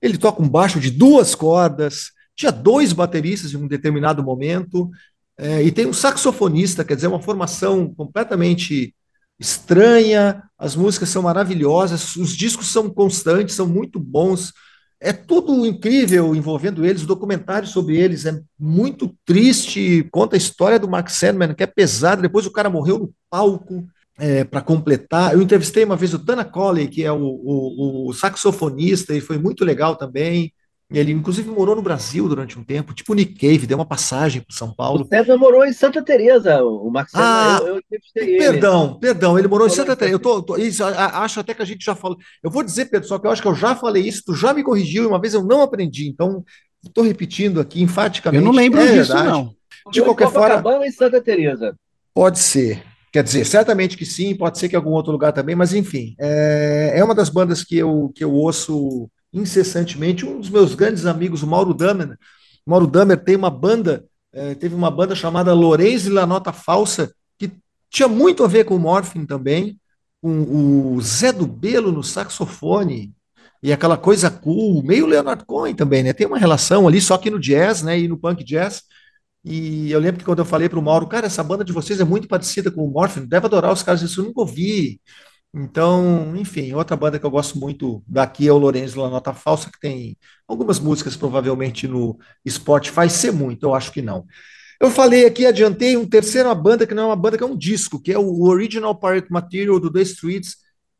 [0.00, 2.12] Ele toca um baixo de duas cordas.
[2.34, 4.90] Tinha dois bateristas em um determinado momento.
[5.38, 8.94] É, e tem um saxofonista, quer dizer, uma formação completamente
[9.38, 14.52] estranha, as músicas são maravilhosas, os discos são constantes, são muito bons.
[15.00, 20.78] É tudo incrível envolvendo eles, o documentário sobre eles é muito triste, conta a história
[20.78, 23.86] do Mark Sandman, que é pesado, depois o cara morreu no palco.
[24.18, 25.32] é, para completar.
[25.32, 29.38] Eu entrevistei uma vez o Dana Colley, que é o, o, o saxofonista, e foi
[29.38, 30.52] muito legal também.
[30.90, 34.40] Ele, inclusive, morou no Brasil durante um tempo, tipo o Nick Cave, deu uma passagem
[34.40, 35.02] para São Paulo.
[35.02, 37.22] O César morou em Santa Teresa, o Marcelo.
[37.22, 38.38] Ah, eu, eu entrevistei ele.
[38.38, 40.14] Perdão, perdão, ele morou em Falou Santa em Teresa.
[40.14, 42.16] Eu tô, tô- isso, acho até que a gente já falou.
[42.42, 44.54] Eu vou dizer, Pedro, só que eu acho que eu já falei isso, tu já
[44.54, 46.42] me corrigiu e uma vez eu não aprendi, então
[46.82, 48.42] estou repetindo aqui enfaticamente.
[48.42, 49.28] Eu não lembro é disso, verdade.
[49.28, 49.54] não.
[49.92, 51.76] De qualquer forma, Copacabana e Santa Teresa.
[52.14, 52.82] Pode ser.
[53.12, 56.14] Quer dizer, certamente que sim, pode ser que em algum outro lugar também, mas enfim,
[56.18, 60.24] é, é uma das bandas que eu, que eu ouço incessantemente.
[60.24, 62.16] Um dos meus grandes amigos, o Mauro Damer,
[62.66, 67.12] Mauro Damer tem uma banda, é, teve uma banda chamada Lourenço e La Nota Falsa,
[67.38, 67.50] que
[67.90, 69.80] tinha muito a ver com o Morphine também,
[70.20, 70.42] com
[70.94, 73.14] o Zé do Belo no saxofone,
[73.62, 76.12] e aquela coisa cool, meio Leonard Cohen também, né?
[76.12, 77.98] Tem uma relação ali, só que no jazz, né?
[77.98, 78.82] E no punk jazz.
[79.44, 82.00] E eu lembro que quando eu falei para o Mauro, cara, essa banda de vocês
[82.00, 85.00] é muito parecida com o Morphine, deve adorar os caras, isso eu nunca ouvi.
[85.54, 89.70] Então, enfim, outra banda que eu gosto muito daqui é o Lourenço La Nota Falsa,
[89.70, 94.26] que tem algumas músicas provavelmente no Spotify, ser muito, eu acho que não.
[94.80, 97.56] Eu falei aqui, adiantei um terceira banda que não é uma banda, que é um
[97.56, 100.56] disco, que é o Original Pirate Material do The Streets.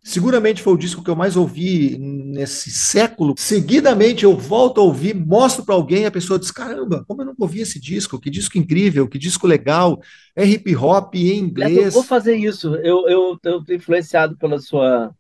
[0.09, 3.34] Seguramente foi o disco que eu mais ouvi nesse século.
[3.36, 7.42] Seguidamente eu volto a ouvir, mostro para alguém, a pessoa diz: caramba, como eu nunca
[7.42, 8.18] ouvi esse disco?
[8.18, 10.00] Que disco incrível, que disco legal,
[10.34, 11.94] é hip hop em Neto, eu inglês.
[11.94, 12.74] vou fazer isso.
[12.76, 15.14] Eu, eu, eu tô influenciado pela sua,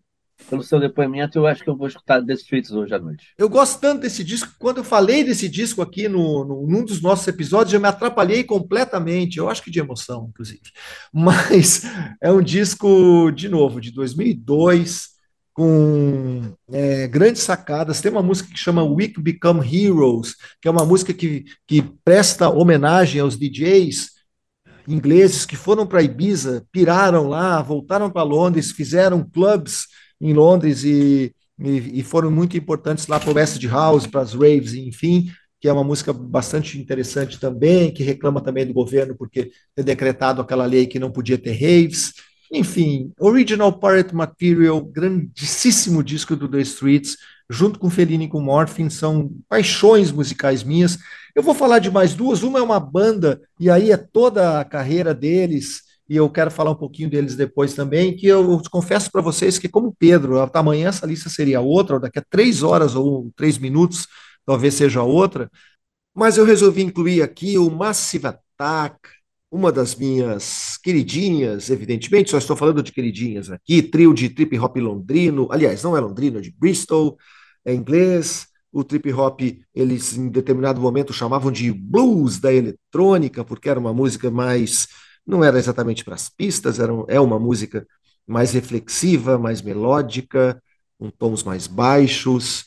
[0.48, 1.38] pelo seu depoimento.
[1.38, 3.28] Eu acho que eu vou escutar The Streets hoje à noite.
[3.36, 7.00] Eu gosto tanto desse disco, quando eu falei desse disco aqui no, no, num dos
[7.00, 10.62] nossos episódios, eu me atrapalhei completamente, eu acho que de emoção, inclusive.
[11.12, 11.82] Mas
[12.20, 15.08] é um disco, de novo, de 2002,
[15.52, 18.00] com é, grandes sacadas.
[18.00, 22.48] Tem uma música que chama We Become Heroes, que é uma música que, que presta
[22.48, 24.18] homenagem aos DJs
[24.86, 29.86] ingleses que foram para Ibiza, piraram lá, voltaram para Londres, fizeram clubs
[30.20, 34.34] em Londres e, e, e foram muito importantes lá para o Acid House, para as
[34.34, 39.50] raves, enfim, que é uma música bastante interessante também, que reclama também do governo porque
[39.74, 42.12] ter decretado aquela lei que não podia ter raves.
[42.52, 47.16] Enfim, Original Pirate Material, grandíssimo disco do The Streets,
[47.50, 50.98] junto com Fellini e com Morphine, são paixões musicais minhas.
[51.34, 54.64] Eu vou falar de mais duas, uma é uma banda, e aí é toda a
[54.64, 59.20] carreira deles, e eu quero falar um pouquinho deles depois também, que eu confesso para
[59.20, 63.30] vocês que, como Pedro, amanhã essa lista seria outra, ou daqui a três horas ou
[63.36, 64.06] três minutos,
[64.46, 65.50] talvez seja outra,
[66.14, 68.96] mas eu resolvi incluir aqui o Massive Attack,
[69.50, 74.76] uma das minhas queridinhas, evidentemente, só estou falando de queridinhas aqui, trio de trip hop
[74.76, 77.16] londrino, aliás, não é londrino, é de Bristol,
[77.64, 79.40] é inglês, o trip hop,
[79.74, 84.88] eles em determinado momento chamavam de blues da eletrônica, porque era uma música mais
[85.28, 87.86] não era exatamente para as pistas, era, é uma música
[88.26, 90.60] mais reflexiva, mais melódica,
[90.98, 92.64] com tons mais baixos,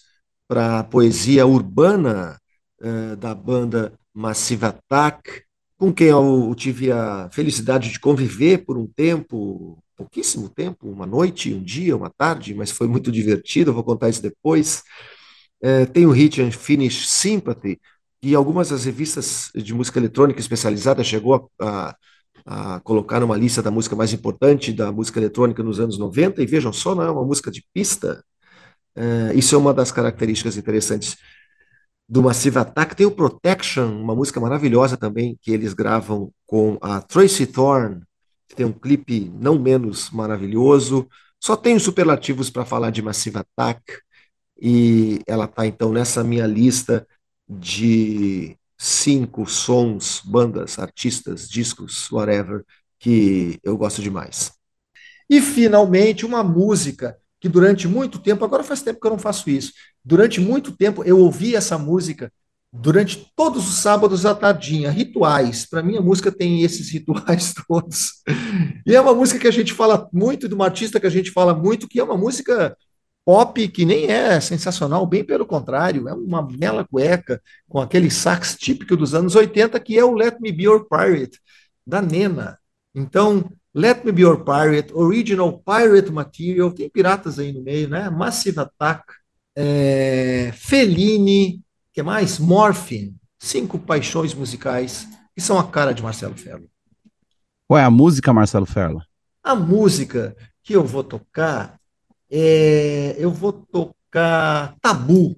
[0.47, 2.39] para a poesia urbana
[2.82, 5.43] uh, da banda Massive Attack,
[5.76, 11.53] com quem eu tive a felicidade de conviver por um tempo, pouquíssimo tempo, uma noite,
[11.53, 14.84] um dia, uma tarde, mas foi muito divertido, vou contar isso depois.
[15.64, 17.80] Uh, tem o hit Unfinished Sympathy,
[18.22, 21.95] e algumas das revistas de música eletrônica especializada chegou a, a
[22.45, 26.45] a colocar numa lista da música mais importante da música eletrônica nos anos 90, e
[26.45, 28.23] vejam só, não é uma música de pista.
[28.95, 31.17] É, isso é uma das características interessantes
[32.07, 32.95] do Massive Attack.
[32.95, 38.01] Tem o Protection, uma música maravilhosa também, que eles gravam com a Tracy Thorn,
[38.49, 41.07] que tem um clipe não menos maravilhoso.
[41.39, 43.81] Só tenho superlativos para falar de Massive Attack,
[44.61, 47.07] e ela está então nessa minha lista
[47.49, 52.65] de cinco sons, bandas, artistas, discos, whatever,
[52.99, 54.51] que eu gosto demais.
[55.29, 59.51] E finalmente uma música que durante muito tempo, agora faz tempo que eu não faço
[59.51, 59.71] isso,
[60.03, 62.34] durante muito tempo eu ouvi essa música
[62.73, 65.63] durante todos os sábados à tardinha, rituais.
[65.63, 68.23] Para mim a música tem esses rituais todos.
[68.84, 71.29] E é uma música que a gente fala muito, de uma artista que a gente
[71.29, 72.75] fala muito, que é uma música
[73.32, 78.57] pop que nem é sensacional, bem pelo contrário, é uma bela cueca com aquele sax
[78.57, 81.39] típico dos anos 80 que é o Let Me Be Your Pirate
[81.88, 82.59] da Nena.
[82.93, 88.09] Então, Let Me Be Your Pirate, Original Pirate Material, tem piratas aí no meio, né?
[88.09, 89.01] Massive Attack,
[89.55, 91.61] é, Fellini,
[91.93, 92.38] que mais?
[92.38, 96.69] Morphine, cinco paixões musicais que são a cara de Marcelo Ferro.
[97.65, 99.05] Qual é a música, Marcelo Ferla?
[99.41, 101.79] A música que eu vou tocar
[102.32, 105.36] é, eu vou tocar Tabu,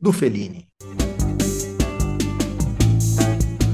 [0.00, 0.68] do Fellini.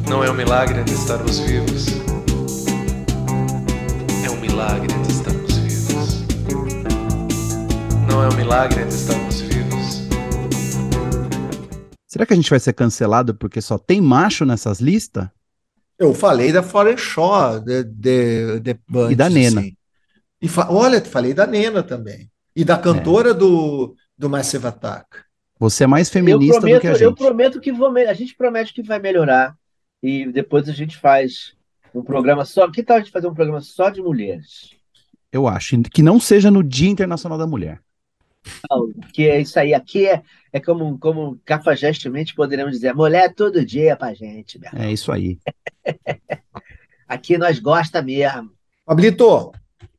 [0.09, 1.87] Não é um milagre de estarmos vivos,
[4.25, 5.55] é um milagre de estarmos
[8.09, 10.03] não é um milagre ainda estarmos vivos.
[12.07, 15.29] Será que a gente vai ser cancelado porque só tem macho nessas listas?
[15.99, 19.61] Eu falei da Foreign Shaw, de, de, de Bunch, E da Nena.
[19.63, 19.77] assim.
[20.41, 22.31] E fa- olha, falei da Nena também.
[22.57, 25.07] E da cantora do, do Massive Attack.
[25.59, 27.19] Você é mais Eu feminista do prometo, que a eu gente.
[27.19, 29.57] prometo que vou, a gente promete que vai melhorar
[30.03, 31.55] e depois a gente faz
[31.95, 32.71] um programa só.
[32.71, 34.75] Que tal a gente fazer um programa só de mulheres?
[35.33, 35.81] Eu acho.
[35.83, 37.81] Que não seja no Dia Internacional da Mulher.
[39.13, 39.73] Que é isso aí.
[39.73, 44.71] Aqui é, é como, como cafajestemente poderíamos dizer, mulher todo dia pra gente, meu.
[44.75, 45.39] É isso aí.
[47.09, 48.51] Aqui nós gosta mesmo.
[48.85, 49.53] Pablito,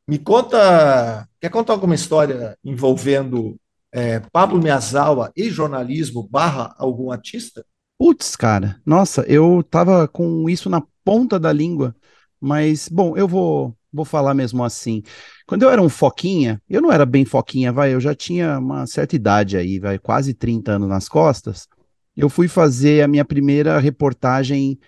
[0.06, 1.28] me conta.
[1.40, 3.56] Quer contar alguma história envolvendo
[3.92, 7.64] é, Pablo Miyazawa e jornalismo barra algum artista?
[7.98, 11.96] Putz, cara, nossa, eu tava com isso na ponta da língua,
[12.38, 15.02] mas, bom, eu vou, vou falar mesmo assim.
[15.46, 18.86] Quando eu era um foquinha, eu não era bem foquinha, vai, eu já tinha uma
[18.86, 21.66] certa idade aí, vai, quase 30 anos nas costas.
[22.14, 24.78] Eu fui fazer a minha primeira reportagem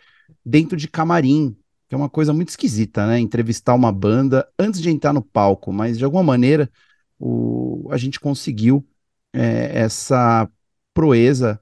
[0.45, 1.57] dentro de camarim,
[1.89, 3.19] que é uma coisa muito esquisita, né?
[3.19, 6.71] Entrevistar uma banda antes de entrar no palco, mas de alguma maneira
[7.19, 8.87] o, a gente conseguiu
[9.33, 10.49] é, essa
[10.93, 11.61] proeza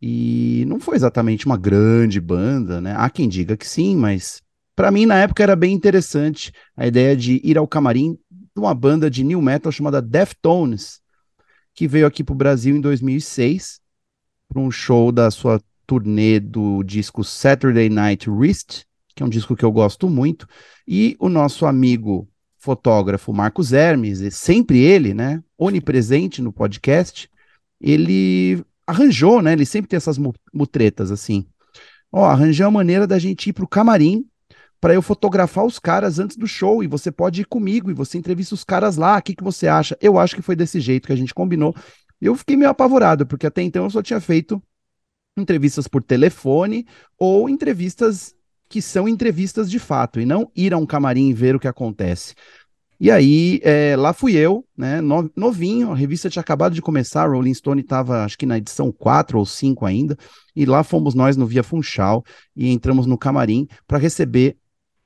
[0.00, 2.94] e não foi exatamente uma grande banda, né?
[2.96, 4.42] Há quem diga que sim, mas
[4.76, 8.74] para mim na época era bem interessante a ideia de ir ao camarim de uma
[8.74, 11.00] banda de new metal chamada Deftones,
[11.74, 13.80] que veio aqui para o Brasil em 2006
[14.48, 19.54] para um show da sua turnê do disco Saturday Night Wrist, que é um disco
[19.56, 20.46] que eu gosto muito,
[20.86, 27.28] e o nosso amigo fotógrafo Marcos Hermes, sempre ele, né, onipresente no podcast,
[27.80, 31.46] ele arranjou, né, ele sempre tem essas mu- mutretas assim.
[32.10, 34.24] Ó, arranjei uma maneira da gente ir pro camarim
[34.80, 38.18] para eu fotografar os caras antes do show e você pode ir comigo e você
[38.18, 39.16] entrevista os caras lá.
[39.18, 39.96] O que que você acha?
[40.00, 41.74] Eu acho que foi desse jeito que a gente combinou.
[42.20, 44.62] Eu fiquei meio apavorado, porque até então eu só tinha feito
[45.36, 46.86] entrevistas por telefone
[47.18, 48.33] ou entrevistas
[48.68, 51.68] que são entrevistas de fato, e não ir a um camarim e ver o que
[51.68, 52.34] acontece.
[53.00, 57.28] E aí, é, lá fui eu, né, no- novinho, a revista tinha acabado de começar,
[57.28, 60.16] Rolling Stone estava, acho que na edição 4 ou 5 ainda,
[60.54, 62.24] e lá fomos nós no Via Funchal
[62.56, 64.56] e entramos no camarim para receber,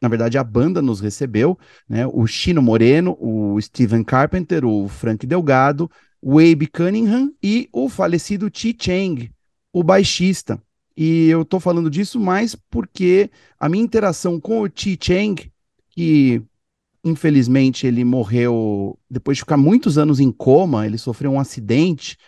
[0.01, 5.27] na verdade a banda nos recebeu, né, o Chino Moreno, o Steven Carpenter, o Frank
[5.27, 5.91] Delgado,
[6.21, 9.31] o Abe Cunningham e o falecido Chi Chang,
[9.73, 10.61] o baixista.
[11.01, 15.49] E eu tô falando disso mais porque a minha interação com o Chi Chang,
[15.91, 16.43] que
[17.05, 22.19] infelizmente ele morreu depois de ficar muitos anos em coma, ele sofreu um acidente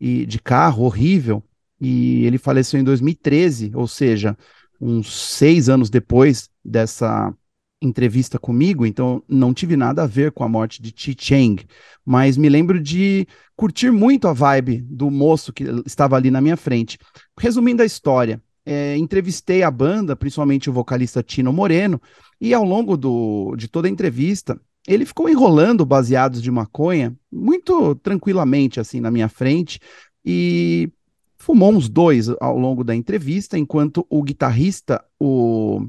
[0.00, 1.42] e, de carro horrível
[1.80, 4.38] e ele faleceu em 2013, ou seja,
[4.80, 7.34] uns seis anos depois dessa
[7.82, 11.66] entrevista comigo, então não tive nada a ver com a morte de Chi Chang,
[12.04, 13.26] mas me lembro de
[13.56, 16.98] curtir muito a vibe do moço que estava ali na minha frente.
[17.38, 22.00] Resumindo a história, é, entrevistei a banda, principalmente o vocalista Tino Moreno,
[22.40, 27.94] e ao longo do, de toda a entrevista, ele ficou enrolando baseados de maconha muito
[27.96, 29.80] tranquilamente assim na minha frente
[30.24, 30.90] e
[31.36, 35.86] fumou uns dois ao longo da entrevista, enquanto o guitarrista, o,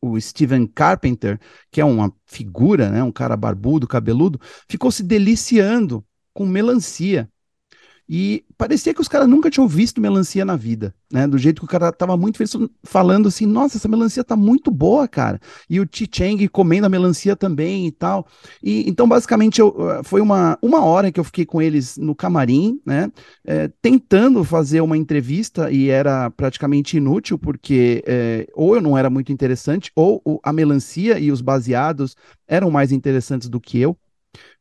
[0.00, 1.38] o Steven Carpenter,
[1.70, 7.28] que é uma figura, né, um cara barbudo, cabeludo, ficou se deliciando com melancia.
[8.12, 11.28] E parecia que os caras nunca tinham visto melancia na vida, né?
[11.28, 12.52] Do jeito que o cara tava muito feliz,
[12.82, 15.40] falando assim, nossa, essa melancia tá muito boa, cara.
[15.68, 18.26] E o Chi Chang comendo a melancia também e tal.
[18.60, 22.12] E então, basicamente, eu, eh, foi uma, uma hora que eu fiquei com eles no
[22.12, 23.12] camarim, né?
[23.46, 29.08] eh, tentando fazer uma entrevista e era praticamente inútil, porque eh, ou eu não era
[29.08, 32.16] muito interessante, ou a melancia e os baseados
[32.48, 33.96] eram mais interessantes do que eu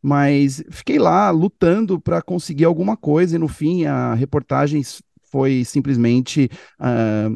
[0.02, 4.82] mas fiquei lá lutando para conseguir alguma coisa e no fim a reportagem
[5.32, 6.50] foi simplesmente
[6.80, 7.30] ah,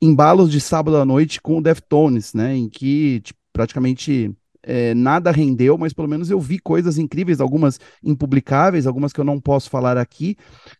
[0.00, 4.32] embalos de sábado à noite com o Deftones, né, em que tipo, praticamente
[4.62, 9.24] eh, nada rendeu, mas pelo menos eu vi coisas incríveis, algumas impublicáveis, algumas que eu
[9.24, 10.36] não posso falar aqui,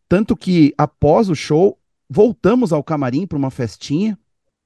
[0.08, 1.78] tanto que após o show
[2.08, 4.18] voltamos ao camarim para uma festinha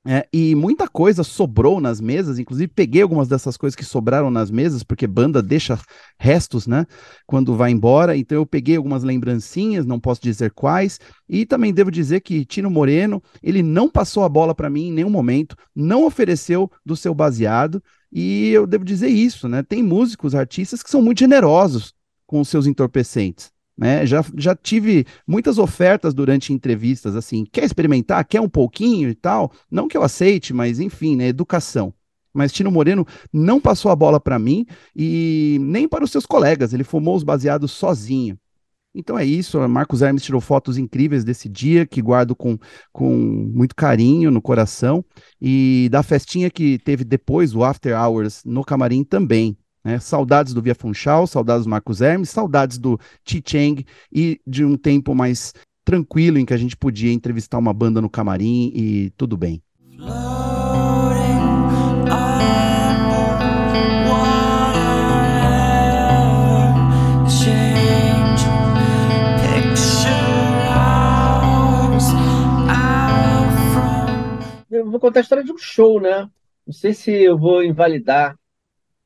[0.04, 4.50] é, e muita coisa sobrou nas mesas, inclusive peguei algumas dessas coisas que sobraram nas
[4.50, 5.78] mesas, porque banda deixa
[6.18, 6.86] restos, né,
[7.24, 8.16] quando vai embora.
[8.16, 10.98] Então eu peguei algumas lembrancinhas, não posso dizer quais,
[11.28, 14.92] e também devo dizer que Tino Moreno, ele não passou a bola para mim em
[14.92, 17.82] nenhum momento, não ofereceu do seu baseado,
[18.12, 19.62] e eu devo dizer isso, né?
[19.62, 21.94] Tem músicos, artistas que são muito generosos
[22.26, 23.50] com os seus entorpecentes.
[23.82, 24.06] Né?
[24.06, 29.50] Já, já tive muitas ofertas durante entrevistas, assim, quer experimentar, quer um pouquinho e tal?
[29.68, 31.26] Não que eu aceite, mas enfim, né?
[31.26, 31.92] Educação.
[32.32, 34.64] Mas Tino Moreno não passou a bola para mim
[34.94, 38.38] e nem para os seus colegas, ele fumou os baseados sozinho.
[38.94, 42.56] Então é isso, Marcos Hermes tirou fotos incríveis desse dia, que guardo com,
[42.92, 45.04] com muito carinho no coração,
[45.40, 49.56] e da festinha que teve depois, o After Hours, no camarim também.
[49.84, 49.98] Né?
[49.98, 54.76] Saudades do Via Funchal, saudades do Marcos Hermes, saudades do Chi Cheng e de um
[54.76, 55.52] tempo mais
[55.84, 59.62] tranquilo em que a gente podia entrevistar uma banda no camarim e tudo bem.
[74.70, 76.28] Eu vou contar a história de um show, né?
[76.66, 78.36] Não sei se eu vou invalidar,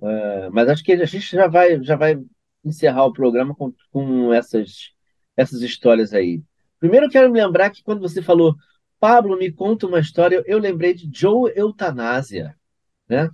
[0.01, 2.17] uh, mas acho que a gente já vai, já vai
[2.65, 4.91] encerrar o programa com, com essas,
[5.37, 6.43] essas histórias aí.
[6.79, 8.55] Primeiro, eu quero me lembrar que quando você falou,
[8.99, 12.57] Pablo, me conta uma história, eu lembrei de Joe Eutanásia,
[13.09, 13.31] né?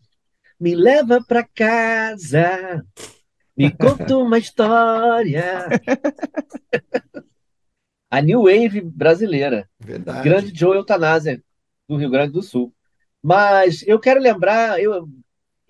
[0.59, 2.85] Me leva para casa,
[3.57, 5.67] me conta uma história.
[8.11, 9.69] a New Wave brasileira.
[9.81, 10.23] Verdade.
[10.23, 11.43] Grande Joe Eutanásia,
[11.89, 12.73] do Rio Grande do Sul.
[13.23, 15.09] Mas eu quero lembrar, eu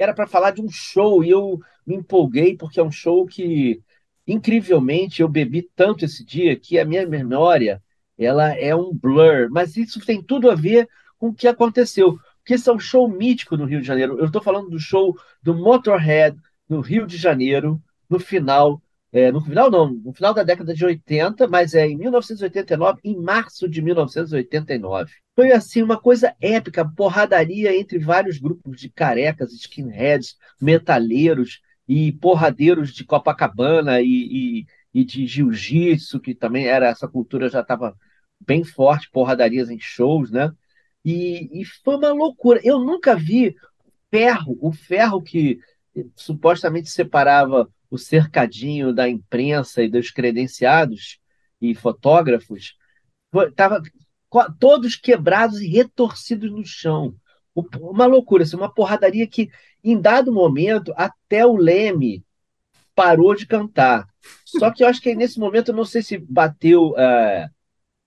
[0.02, 3.80] era para falar de um show e eu me empolguei porque é um show que
[4.26, 7.82] incrivelmente eu bebi tanto esse dia que a minha memória
[8.18, 10.88] ela é um blur, mas isso tem tudo a ver
[11.18, 14.18] com o que aconteceu, porque esse é um show mítico no Rio de Janeiro.
[14.18, 16.36] Eu estou falando do show do Motorhead
[16.68, 18.82] no Rio de Janeiro, no final
[19.12, 23.20] é, no final não, no final da década de 80, mas é em 1989, em
[23.20, 25.12] março de 1989.
[25.36, 32.94] Foi assim uma coisa épica, porradaria entre vários grupos de carecas, skinheads, metaleiros e porradeiros
[32.94, 37.94] de Copacabana e, e, e de jiu-jitsu, que também era essa cultura já estava
[38.40, 40.50] bem forte, porradarias em shows, né?
[41.04, 42.60] E, e foi uma loucura.
[42.64, 43.54] Eu nunca vi
[44.10, 45.58] ferro, o ferro que
[46.16, 51.18] supostamente separava o cercadinho da imprensa e dos credenciados
[51.60, 52.74] e fotógrafos,
[53.50, 53.82] estava
[54.58, 57.14] todos quebrados e retorcidos no chão.
[57.54, 59.50] Uma loucura, assim, uma porradaria que,
[59.84, 62.24] em dado momento, até o Leme
[62.94, 64.08] parou de cantar.
[64.42, 67.46] Só que eu acho que nesse momento, não sei se bateu uh,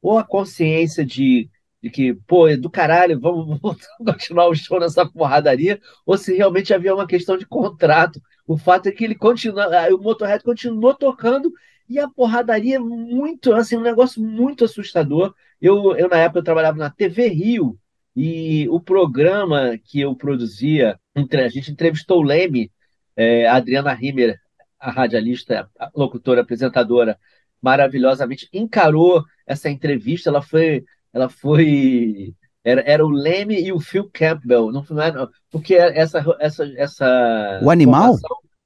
[0.01, 1.47] ou a consciência de,
[1.79, 6.35] de que, pô, é do caralho, vamos, vamos continuar o show nessa porradaria, ou se
[6.35, 10.93] realmente havia uma questão de contrato o fato é que ele continua, o Motorhead continuou
[10.93, 11.51] tocando
[11.89, 15.33] e a porradaria muito, assim, um negócio muito assustador.
[15.61, 17.79] Eu, eu na época eu trabalhava na TV Rio
[18.15, 22.71] e o programa que eu produzia, a gente entrevistou o Leme,
[23.15, 24.39] é, a Adriana Rimmer,
[24.79, 27.19] a radialista, a locutora, apresentadora,
[27.61, 30.29] maravilhosamente encarou essa entrevista.
[30.29, 30.83] Ela foi,
[31.13, 32.33] ela foi
[32.65, 37.59] era, era o Leme e o Phil Campbell, não, não era, porque essa, essa, essa.
[37.61, 38.17] O animal?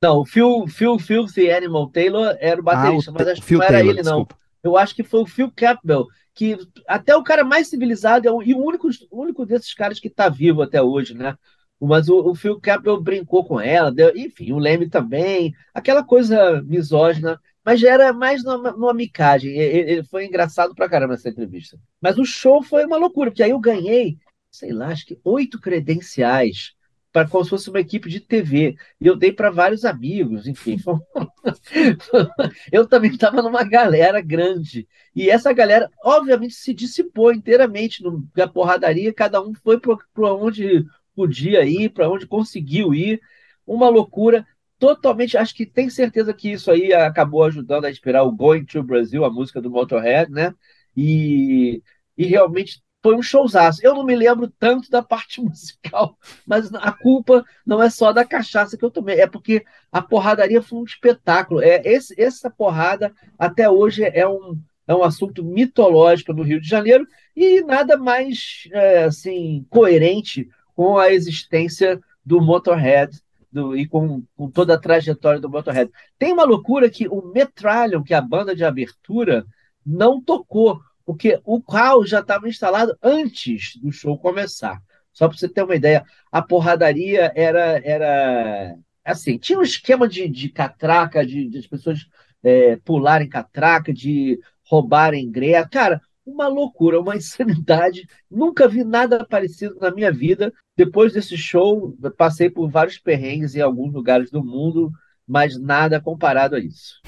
[0.01, 3.53] Não, o Phil, Phil Filthy Animal Taylor era o baterista, ah, o mas acho que
[3.53, 4.19] não era Taylor, ele, não.
[4.19, 4.37] Desculpa.
[4.63, 8.53] Eu acho que foi o Phil Campbell, que até o cara mais civilizado é e
[8.53, 11.35] o único, o único desses caras que está vivo até hoje, né?
[11.81, 16.61] Mas o, o Phil Campbell brincou com ela, deu, enfim, o Leme também, aquela coisa
[16.61, 17.39] misógina
[17.69, 19.51] mas já era mais numa, numa micagem.
[19.51, 21.77] Ele, ele foi engraçado pra caramba essa entrevista.
[22.01, 24.17] Mas o show foi uma loucura, porque aí eu ganhei,
[24.49, 26.73] sei lá, acho que oito credenciais
[27.11, 28.75] para como se fosse uma equipe de TV.
[28.99, 30.77] E eu dei para vários amigos, enfim.
[32.73, 34.87] eu também estava numa galera grande.
[35.15, 38.01] E essa galera, obviamente, se dissipou inteiramente
[38.35, 43.21] na porradaria, cada um foi para onde podia ir, para onde conseguiu ir.
[43.63, 44.43] Uma loucura
[44.79, 45.37] totalmente.
[45.37, 49.25] Acho que tem certeza que isso aí acabou ajudando a inspirar o Going to Brasil,
[49.25, 50.55] a música do Motorhead, né?
[50.95, 51.83] E,
[52.17, 53.81] e realmente foi um showzaço.
[53.83, 58.25] Eu não me lembro tanto da parte musical, mas a culpa não é só da
[58.25, 61.61] cachaça que eu tomei, é porque a porradaria foi um espetáculo.
[61.61, 66.67] É esse, essa porrada até hoje é um, é um assunto mitológico no Rio de
[66.67, 67.05] Janeiro
[67.35, 73.19] e nada mais é, assim coerente com a existência do Motorhead
[73.51, 75.91] do, e com, com, toda a trajetória do Motorhead.
[76.17, 79.45] Tem uma loucura que o Metrallion, que é a banda de abertura,
[79.85, 84.81] não tocou, porque o caos já estava instalado antes do show começar.
[85.11, 90.27] Só para você ter uma ideia, a porradaria era, era assim, tinha um esquema de,
[90.29, 92.07] de catraca, de, de as pessoas
[92.43, 95.69] é, pularem catraca, de roubarem ingresso.
[95.69, 98.07] Cara, uma loucura, uma insanidade.
[98.29, 100.53] Nunca vi nada parecido na minha vida.
[100.75, 104.91] Depois desse show, passei por vários perrengues em alguns lugares do mundo,
[105.27, 107.01] mas nada comparado a isso.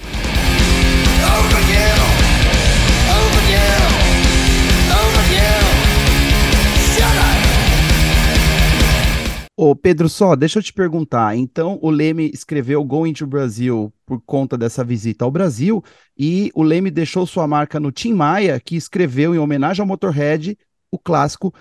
[9.64, 11.38] Ô, Pedro, só, deixa eu te perguntar.
[11.38, 15.84] Então, o Leme escreveu Going to Brasil por conta dessa visita ao Brasil,
[16.18, 20.58] e o Leme deixou sua marca no Tim Maia, que escreveu, em homenagem ao Motorhead,
[20.90, 21.54] o clássico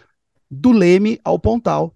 [0.51, 1.95] Do Leme ao Pontal.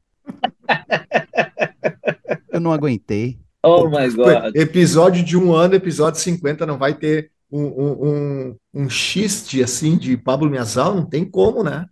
[2.53, 3.39] eu não aguentei.
[3.63, 4.55] Oh my God.
[4.55, 9.97] Episódio de um ano, episódio 50, não vai ter um, um, um, um xiste assim
[9.97, 11.87] de Pablo Miasal, não tem como, né?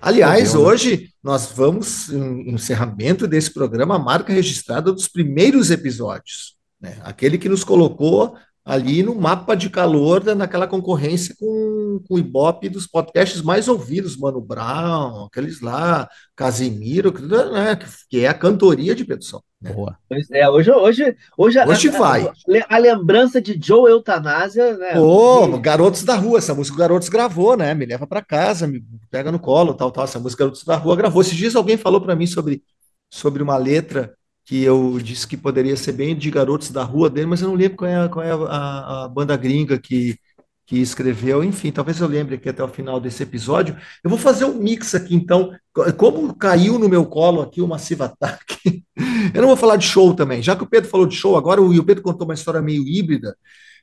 [0.00, 0.68] Aliás, Entendeu, né?
[0.68, 6.98] hoje nós vamos, em encerramento desse programa, a marca registrada dos primeiros episódios, né?
[7.02, 12.68] Aquele que nos colocou ali no mapa de calor naquela concorrência com, com o Ibope
[12.70, 17.76] dos podcasts mais ouvidos, Mano Brown, aqueles lá, Casimiro, que, né,
[18.08, 19.44] que- é a cantoria de Pedro Sol.
[19.60, 19.70] né?
[19.72, 19.98] Boa.
[20.08, 22.22] Pois é, hoje, hoje, hoje, a- Hoje a, vai.
[22.26, 22.32] A,
[22.76, 24.92] a lembrança de Joe Eutanásia, né?
[24.94, 27.74] Pô, Garotos da Rua, essa música o Garotos gravou, né?
[27.74, 30.04] Me leva pra casa, me pega no colo, tal, tal.
[30.04, 31.20] Essa música Garotos da Rua gravou.
[31.20, 32.62] Esses dias alguém falou pra mim sobre,
[33.10, 37.26] sobre uma letra que eu disse que poderia ser bem de Garotos da Rua dele,
[37.26, 40.18] mas eu não lembro qual é, a- qual é a, a- banda gringa que,
[40.66, 41.42] que escreveu.
[41.42, 43.76] Enfim, talvez eu lembre aqui até o final desse episódio.
[44.02, 45.52] Eu vou fazer um mix aqui, então.
[45.96, 48.82] Como caiu no meu colo aqui o Massive Attack,
[49.34, 50.42] eu não vou falar de show também.
[50.42, 52.86] Já que o Pedro falou de show agora, e o Pedro contou uma história meio
[52.86, 53.36] híbrida.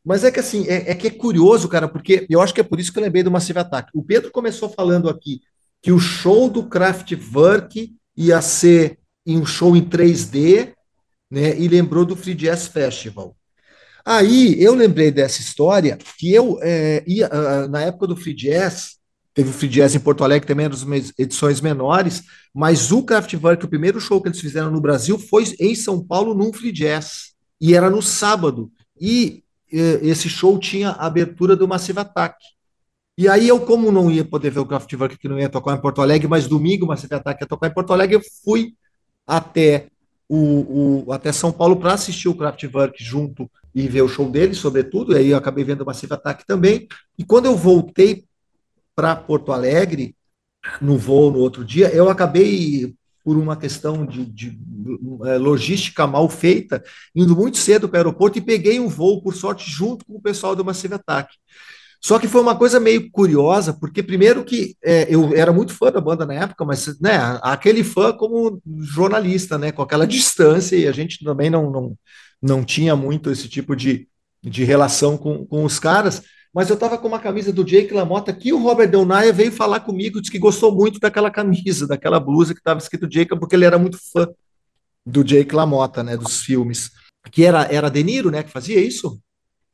[0.03, 2.63] Mas é que assim, é, é que é curioso, cara, porque eu acho que é
[2.63, 3.89] por isso que eu lembrei do Massive Attack.
[3.93, 5.41] O Pedro começou falando aqui
[5.81, 10.73] que o show do Kraftwerk ia ser em um show em 3D,
[11.29, 11.57] né?
[11.57, 13.35] E lembrou do Free Jazz Festival.
[14.05, 18.97] Aí eu lembrei dessa história que eu é, ia ah, na época do Free Jazz,
[19.33, 20.77] teve o Free Jazz em Porto Alegre também, eram
[21.17, 25.75] edições menores, mas o Kraftwerk, o primeiro show que eles fizeram no Brasil foi em
[25.75, 28.71] São Paulo num Free Jazz e era no sábado.
[28.99, 32.35] E eh, esse show tinha a abertura do Massive Attack.
[33.17, 35.81] E aí eu, como não ia poder ver o Kraftwerk, que não ia tocar em
[35.81, 38.73] Porto Alegre, mas domingo o Massive Attack ia tocar em Porto Alegre, eu fui
[39.37, 39.87] até
[40.27, 44.53] o, o- até São Paulo para assistir o Kraftwerk junto e ver o show dele,
[44.53, 46.87] sobretudo, e aí eu acabei vendo o Massive Attack também.
[47.17, 48.25] E quando eu voltei
[48.95, 50.15] para Porto Alegre,
[50.81, 54.59] no voo no outro dia, eu acabei, por uma questão de, de,
[55.25, 56.83] eh, logística mal feita,
[57.15, 60.21] indo muito cedo para o aeroporto e peguei um voo, por sorte, junto com o
[60.21, 61.33] pessoal do Massive Attack.
[62.03, 65.91] Só que foi uma coisa meio curiosa, porque primeiro que é, eu era muito fã
[65.91, 70.87] da banda na época, mas né, aquele fã como jornalista, né, com aquela distância, e
[70.87, 71.97] a gente também não, não,
[72.41, 74.07] não tinha muito esse tipo de,
[74.43, 78.33] de relação com, com os caras, mas eu estava com uma camisa do Jake LaMotta
[78.33, 82.53] que o Robert Downey veio falar comigo, disse que gostou muito daquela camisa, daquela blusa
[82.53, 84.27] que estava escrito Jake, porque ele era muito fã
[85.05, 86.89] do Jake LaMotta, né, dos filmes.
[87.31, 89.21] Que era, era De Niro, né, que fazia isso?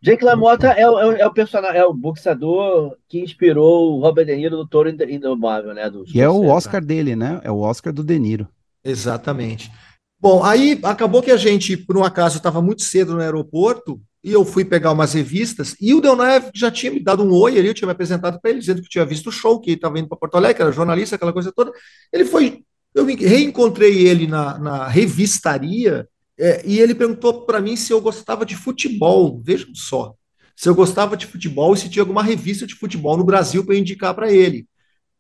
[0.02, 4.02] Jake LaMotta é, o- é, o- é o personagem, é o boxeador que inspirou o
[4.02, 5.90] Robert De Niro no Toro Ind- Indomável, né?
[5.90, 6.46] Do E é o.
[6.48, 7.42] Oscar dele, né?
[7.44, 8.48] É o Oscar do De Niro.
[8.84, 9.72] Exatamente.
[10.20, 14.32] Bom, aí acabou que a gente, por um acaso, estava muito cedo no aeroporto e
[14.32, 17.68] eu fui pegar umas revistas e o Delnav já tinha me dado um oi ali,
[17.68, 20.08] eu tinha me apresentado para ele, dizendo que tinha visto o show, que estava indo
[20.08, 21.72] para Porto Alegre, que era jornalista, aquela coisa toda.
[22.12, 22.64] Ele foi,
[22.96, 26.08] eu me- reencontrei ele na, na revistaria
[26.40, 29.42] é, e ele perguntou para mim se eu gostava de futebol.
[29.44, 30.14] Vejam só,
[30.56, 33.76] se eu gostava de futebol e se tinha alguma revista de futebol no Brasil para
[33.76, 34.68] indicar para ele.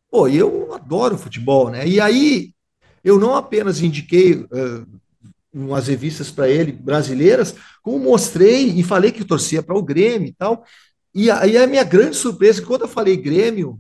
[0.10, 1.88] Pô, eu adoro futebol, né?
[1.88, 2.54] E aí
[3.04, 4.86] eu não apenas indiquei eh,
[5.54, 10.34] umas revistas para ele brasileiras, como mostrei e falei que torcia para o Grêmio e
[10.34, 10.64] tal.
[11.14, 13.80] E aí a minha grande surpresa, é quando eu falei Grêmio,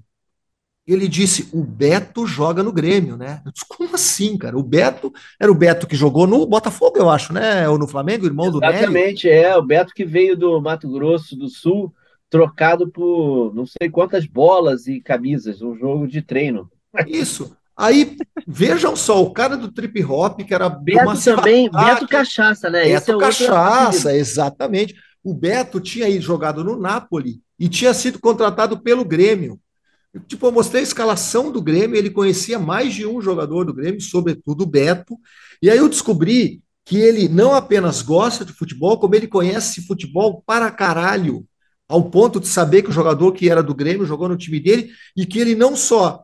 [0.87, 3.41] ele disse: o Beto joga no Grêmio, né?
[3.45, 4.57] Eu disse, como assim, cara?
[4.57, 7.67] O Beto era o Beto que jogou no Botafogo, eu acho, né?
[7.67, 8.77] Ou no Flamengo, irmão do Nélio.
[8.77, 9.55] Exatamente, é.
[9.57, 11.93] O Beto que veio do Mato Grosso do Sul,
[12.29, 16.69] trocado por não sei quantas bolas e camisas, um jogo de treino.
[17.05, 17.55] Isso.
[17.75, 18.17] Aí,
[18.47, 22.89] vejam só, o cara do trip hop, que era Beto também, Beto Cachaça, né?
[22.89, 24.95] É Beto outro Cachaça, exatamente.
[25.23, 29.59] O Beto tinha aí jogado no Napoli e tinha sido contratado pelo Grêmio.
[30.27, 34.01] Tipo, eu mostrei a escalação do Grêmio, ele conhecia mais de um jogador do Grêmio,
[34.01, 35.17] sobretudo o Beto.
[35.61, 40.41] E aí eu descobri que ele não apenas gosta de futebol, como ele conhece futebol
[40.45, 41.45] para caralho,
[41.87, 44.89] ao ponto de saber que o jogador que era do Grêmio jogou no time dele
[45.15, 46.23] e que ele não só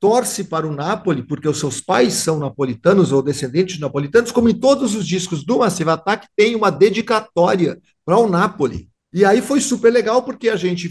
[0.00, 4.48] torce para o Napoli, porque os seus pais são napolitanos ou descendentes de napolitanos, como
[4.50, 8.90] em todos os discos do Massive Attack tem uma dedicatória para o Napoli.
[9.14, 10.90] E aí foi super legal porque a gente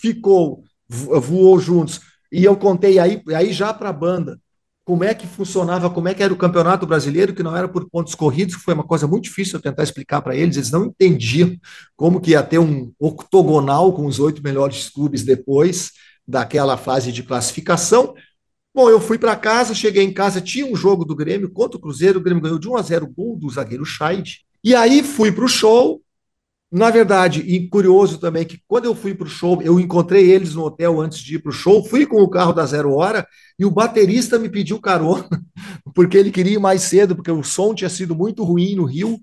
[0.00, 0.64] ficou,
[0.94, 4.38] voou juntos, e eu contei aí, aí já para a banda
[4.84, 7.88] como é que funcionava, como é que era o Campeonato Brasileiro, que não era por
[7.88, 10.86] pontos corridos, que foi uma coisa muito difícil eu tentar explicar para eles, eles não
[10.86, 11.56] entendiam
[11.96, 15.92] como que ia ter um octogonal com os oito melhores clubes depois
[16.26, 18.14] daquela fase de classificação,
[18.74, 21.80] Bom, eu fui para casa, cheguei em casa, tinha um jogo do Grêmio contra o
[21.80, 24.46] Cruzeiro, o Grêmio ganhou de 1 a 0 gol do zagueiro Scheid.
[24.64, 26.00] E aí fui para o show.
[26.72, 30.54] Na verdade, e curioso também que quando eu fui para o show, eu encontrei eles
[30.54, 33.28] no hotel antes de ir para o show, fui com o carro da Zero Hora
[33.58, 35.28] e o baterista me pediu carona,
[35.94, 39.20] porque ele queria ir mais cedo, porque o som tinha sido muito ruim no Rio.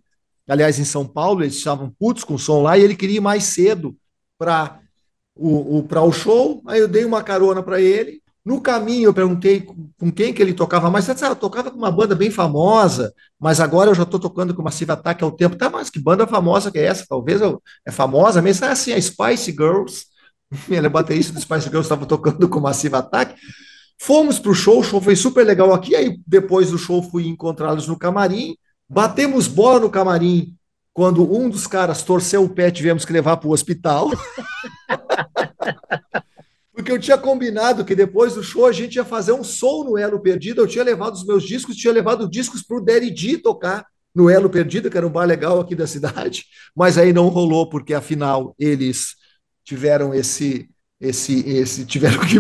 [0.48, 3.22] Aliás, em São Paulo, eles estavam putos com o som lá e ele queria ir
[3.22, 3.98] mais cedo
[4.38, 4.80] para
[5.36, 6.62] o, o, o show.
[6.68, 10.56] Aí eu dei uma carona para ele no caminho, eu perguntei com quem que ele
[10.56, 11.06] tocava mais.
[11.06, 14.20] Você disse, ah, eu tocava com uma banda bem famosa, mas agora eu já estou
[14.20, 15.56] tocando com Massive Attack um tempo.
[15.56, 17.06] Tá, mas que banda famosa que é essa?
[17.08, 18.66] Talvez eu, é famosa mesmo.
[18.66, 20.06] É assim, a Spice Girls.
[20.68, 23.40] Ele é baterista do Spice Girls, estava tocando com Massive Attack.
[24.02, 25.96] Fomos para o show, o show foi super legal aqui.
[25.96, 28.56] Aí depois do show fui encontrá-los no camarim.
[28.90, 30.56] Batemos bola no camarim
[30.92, 34.10] quando um dos caras torceu o pé, tivemos que levar para o hospital.
[36.80, 39.98] Porque eu tinha combinado que depois do show a gente ia fazer um som no
[39.98, 40.62] Elo Perdido.
[40.62, 44.30] Eu tinha levado os meus discos, tinha levado discos para o Daddy D tocar no
[44.30, 46.46] Elo Perdido, que era um bar legal aqui da cidade.
[46.74, 49.16] Mas aí não rolou, porque afinal eles
[49.62, 50.70] tiveram esse.
[51.02, 52.38] esse, esse tiveram que.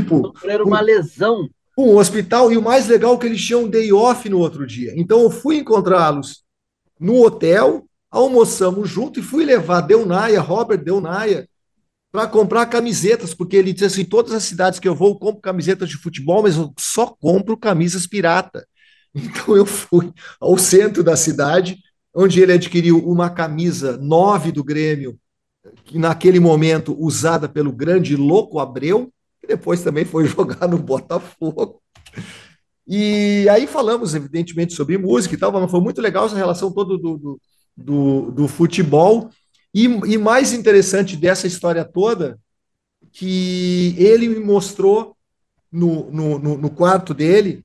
[0.48, 1.50] Era uma lesão.
[1.78, 4.66] Um hospital, e o mais legal é que eles tinham um day off no outro
[4.66, 4.94] dia.
[4.96, 6.46] Então eu fui encontrá-los
[6.98, 11.46] no hotel, almoçamos junto e fui levar Deunaia, Robert Deunaia,
[12.12, 15.42] para comprar camisetas, porque ele diz assim: todas as cidades que eu vou, eu compro
[15.42, 18.66] camisetas de futebol, mas eu só compro camisas pirata.
[19.12, 21.80] Então eu fui ao centro da cidade,
[22.14, 25.20] onde ele adquiriu uma camisa 9 do Grêmio,
[25.84, 31.82] que naquele momento usada pelo grande Louco Abreu, que depois também foi jogar no Botafogo.
[32.88, 36.98] E aí falamos, evidentemente, sobre música e tal, mas foi muito legal essa relação toda
[36.98, 37.42] do, do,
[37.76, 39.30] do, do futebol.
[39.74, 42.40] E, e mais interessante dessa história toda,
[43.12, 45.16] que ele me mostrou
[45.72, 47.64] no, no, no, quarto dele.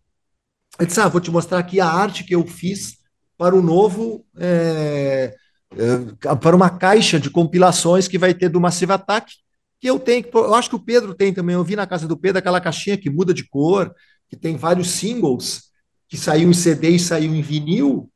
[0.79, 2.99] Ele disse: Ah, vou te mostrar aqui a arte que eu fiz
[3.37, 4.25] para o novo.
[4.37, 5.35] É,
[5.77, 9.35] é, para uma caixa de compilações que vai ter do Massive Attack,
[9.81, 12.17] que eu tenho, eu acho que o Pedro tem também, eu vi na casa do
[12.17, 13.93] Pedro aquela caixinha que muda de cor,
[14.29, 15.65] que tem vários singles,
[16.09, 18.11] que saiu em CD e saiu em vinil,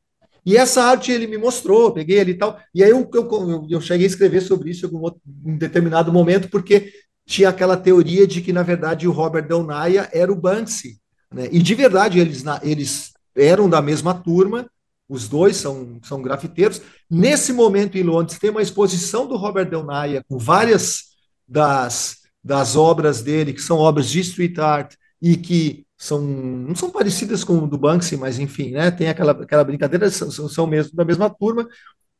[0.49, 2.59] e essa arte ele me mostrou, peguei ali e tal.
[2.73, 6.91] E aí eu, eu, eu cheguei a escrever sobre isso em um determinado momento, porque
[7.23, 10.99] tinha aquela teoria de que, na verdade, o Robert Delnaia era o Banksy.
[11.31, 11.49] Né?
[11.51, 14.67] E de verdade, eles, eles eram da mesma turma,
[15.07, 16.81] os dois são, são grafiteiros.
[17.07, 21.09] Nesse momento, em Londres, tem uma exposição do Robert Delnaia com várias
[21.47, 26.89] das, das obras dele, que são obras de street art e que são não são
[26.89, 28.89] parecidas com o do Banksy, mas enfim, né?
[28.89, 31.67] Tem aquela, aquela brincadeira, são, são mesmo da mesma turma.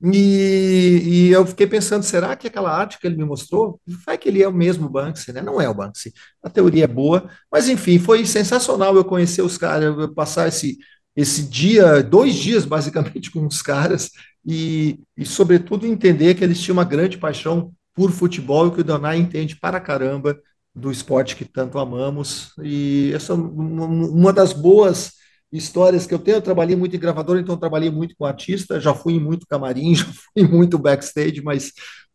[0.01, 4.29] E, e, eu fiquei pensando, será que aquela arte que ele me mostrou, vai que
[4.29, 5.41] ele é o mesmo Banksy, né?
[5.41, 6.13] Não é o Banksy.
[6.43, 10.77] A teoria é boa, mas enfim, foi sensacional eu conhecer os caras, eu passar esse,
[11.15, 14.11] esse dia, dois dias basicamente com os caras
[14.45, 18.83] e, e sobretudo entender que eles tinham uma grande paixão por futebol e que o
[18.83, 20.39] Donai entende para caramba
[20.75, 22.53] do esporte que tanto amamos.
[22.61, 25.13] E essa é uma das boas
[25.51, 26.37] histórias que eu tenho.
[26.37, 29.93] Eu trabalhei muito em gravador, então trabalhei muito com artista, já fui em muito camarim,
[29.95, 31.73] já fui muito backstage, mas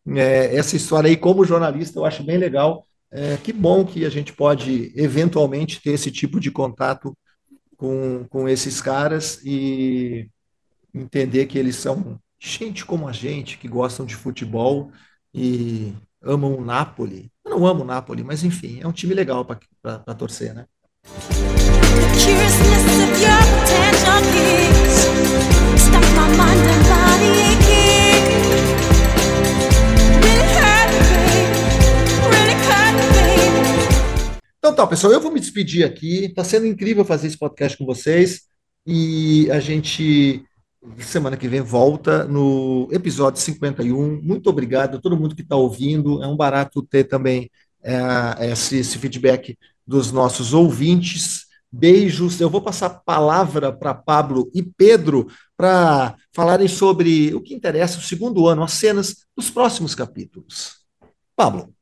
[0.09, 2.87] é, essa história aí, como jornalista, eu acho bem legal.
[3.11, 7.17] É, que bom que a gente pode eventualmente ter esse tipo de contato
[7.77, 10.29] com, com esses caras e
[10.93, 14.91] entender que eles são gente como a gente, que gostam de futebol
[15.33, 15.93] e
[16.25, 17.31] amam o Napoli.
[17.45, 20.65] Eu não amo o Napoli, mas enfim, é um time legal para torcer, né?
[34.59, 36.25] Então tá, pessoal, eu vou me despedir aqui.
[36.25, 38.45] Está sendo incrível fazer esse podcast com vocês.
[38.87, 40.43] E a gente
[40.99, 44.21] semana que vem volta no episódio 51.
[44.23, 46.23] Muito obrigado a todo mundo que está ouvindo.
[46.23, 47.51] É um barato ter também
[47.83, 51.45] é, esse, esse, feedback dos nossos ouvintes.
[51.71, 52.41] Beijos.
[52.41, 57.99] Eu vou passar a palavra para Pablo e Pedro para falarem sobre o que interessa
[57.99, 60.85] o segundo ano, as cenas dos próximos capítulos.
[61.35, 61.75] Pablo.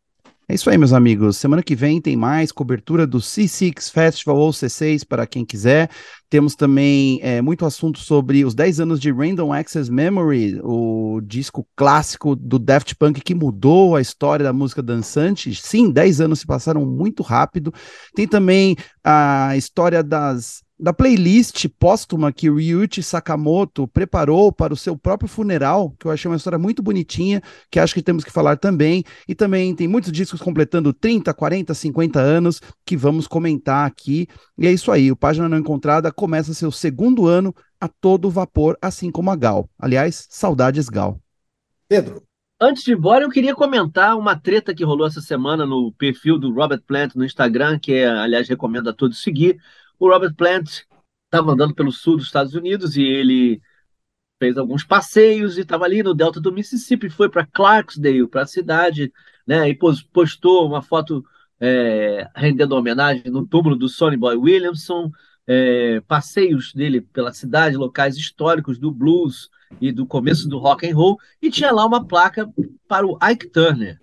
[0.52, 1.38] É isso aí, meus amigos.
[1.38, 5.88] Semana que vem tem mais cobertura do C6 Festival ou C6 para quem quiser.
[6.28, 11.66] Temos também é, muito assunto sobre os 10 anos de Random Access Memory, o disco
[11.74, 15.54] clássico do Daft Punk que mudou a história da música dançante.
[15.54, 17.72] Sim, 10 anos se passaram muito rápido.
[18.14, 24.76] Tem também a história das da playlist póstuma que o Ryuichi Sakamoto preparou para o
[24.76, 27.40] seu próprio funeral, que eu achei uma história muito bonitinha,
[27.70, 29.04] que acho que temos que falar também.
[29.28, 34.26] E também tem muitos discos completando 30, 40, 50 anos que vamos comentar aqui.
[34.58, 38.76] E é isso aí, o Página Não Encontrada começa seu segundo ano a todo vapor,
[38.82, 39.70] assim como a Gal.
[39.78, 41.20] Aliás, saudades Gal.
[41.88, 42.24] Pedro.
[42.60, 46.38] Antes de ir embora, eu queria comentar uma treta que rolou essa semana no perfil
[46.38, 49.60] do Robert Plant no Instagram, que é, aliás, recomendo a todos seguir
[50.02, 50.82] o Robert Plant
[51.26, 53.62] estava andando pelo sul dos Estados Unidos e ele
[54.40, 58.46] fez alguns passeios e estava ali no delta do Mississippi, foi para Clarksdale, para a
[58.46, 59.12] cidade,
[59.46, 59.68] né?
[59.68, 59.78] E
[60.12, 61.24] postou uma foto
[61.60, 65.08] é, rendendo homenagem no túmulo do Sonny Boy Williamson,
[65.46, 69.48] é, passeios dele pela cidade, locais históricos do blues
[69.80, 72.52] e do começo do rock and roll, e tinha lá uma placa
[72.88, 74.00] para o Ike Turner.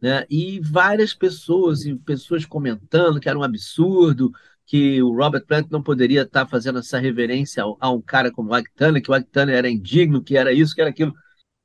[0.00, 0.26] Né?
[0.28, 4.32] E várias pessoas, e pessoas comentando que era um absurdo,
[4.66, 8.62] que o Robert Plant não poderia estar fazendo essa reverência a, um cara como o
[8.76, 11.12] Turner, que o Turner era indigno, que era isso, que era aquilo.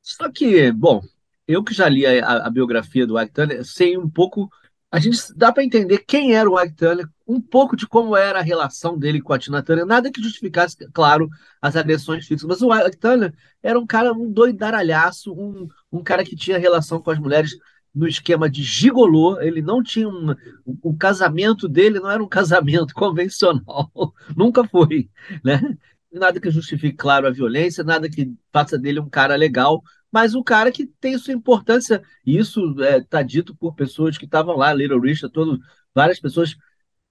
[0.01, 1.01] Só que, bom,
[1.47, 4.49] eu que já li a, a biografia do Turner, sei um pouco.
[4.91, 8.43] A gente dá para entender quem era o Turner, um pouco de como era a
[8.43, 11.29] relação dele com a Tina Turner, nada que justificasse, claro,
[11.61, 12.59] as agressões físicas.
[12.59, 17.11] Mas o Turner era um cara, um doidaralhaço, um, um cara que tinha relação com
[17.11, 17.51] as mulheres
[17.93, 20.35] no esquema de gigolô, ele não tinha um.
[20.81, 23.91] O casamento dele não era um casamento convencional,
[24.35, 25.09] nunca foi,
[25.43, 25.61] né?
[26.11, 30.43] Nada que justifique, claro, a violência, nada que faça dele um cara legal, mas um
[30.43, 32.01] cara que tem sua importância.
[32.25, 35.59] E isso está é, tá dito por pessoas que estavam lá, Little Richard, todo,
[35.93, 36.55] várias pessoas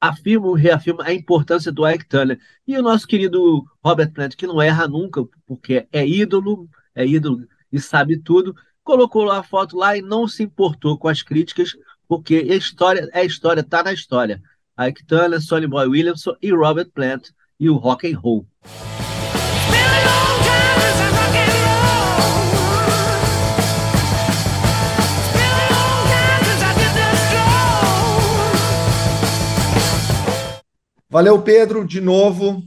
[0.01, 2.39] afirmam reafirmam a importância do Ike Turner.
[2.67, 7.47] E o nosso querido Robert Plant, que não erra nunca, porque é ídolo, é ídolo
[7.71, 8.55] e sabe tudo,
[8.89, 11.77] colocou a foto lá e não se importou com as críticas,
[12.09, 14.41] porque a história é a história, tá na história.
[14.81, 17.29] Ike Turner, Sonny Boy Williamson e Robert Plant
[17.61, 18.47] e o rock and roll.
[31.11, 32.63] Valeu, Pedro, de novo.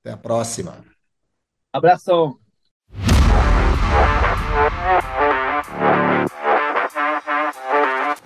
[0.00, 0.82] Até a próxima.
[1.70, 2.38] Abração.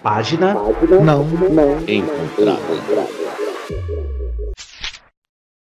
[0.05, 0.53] Página,
[1.03, 3.24] não, não encontrada.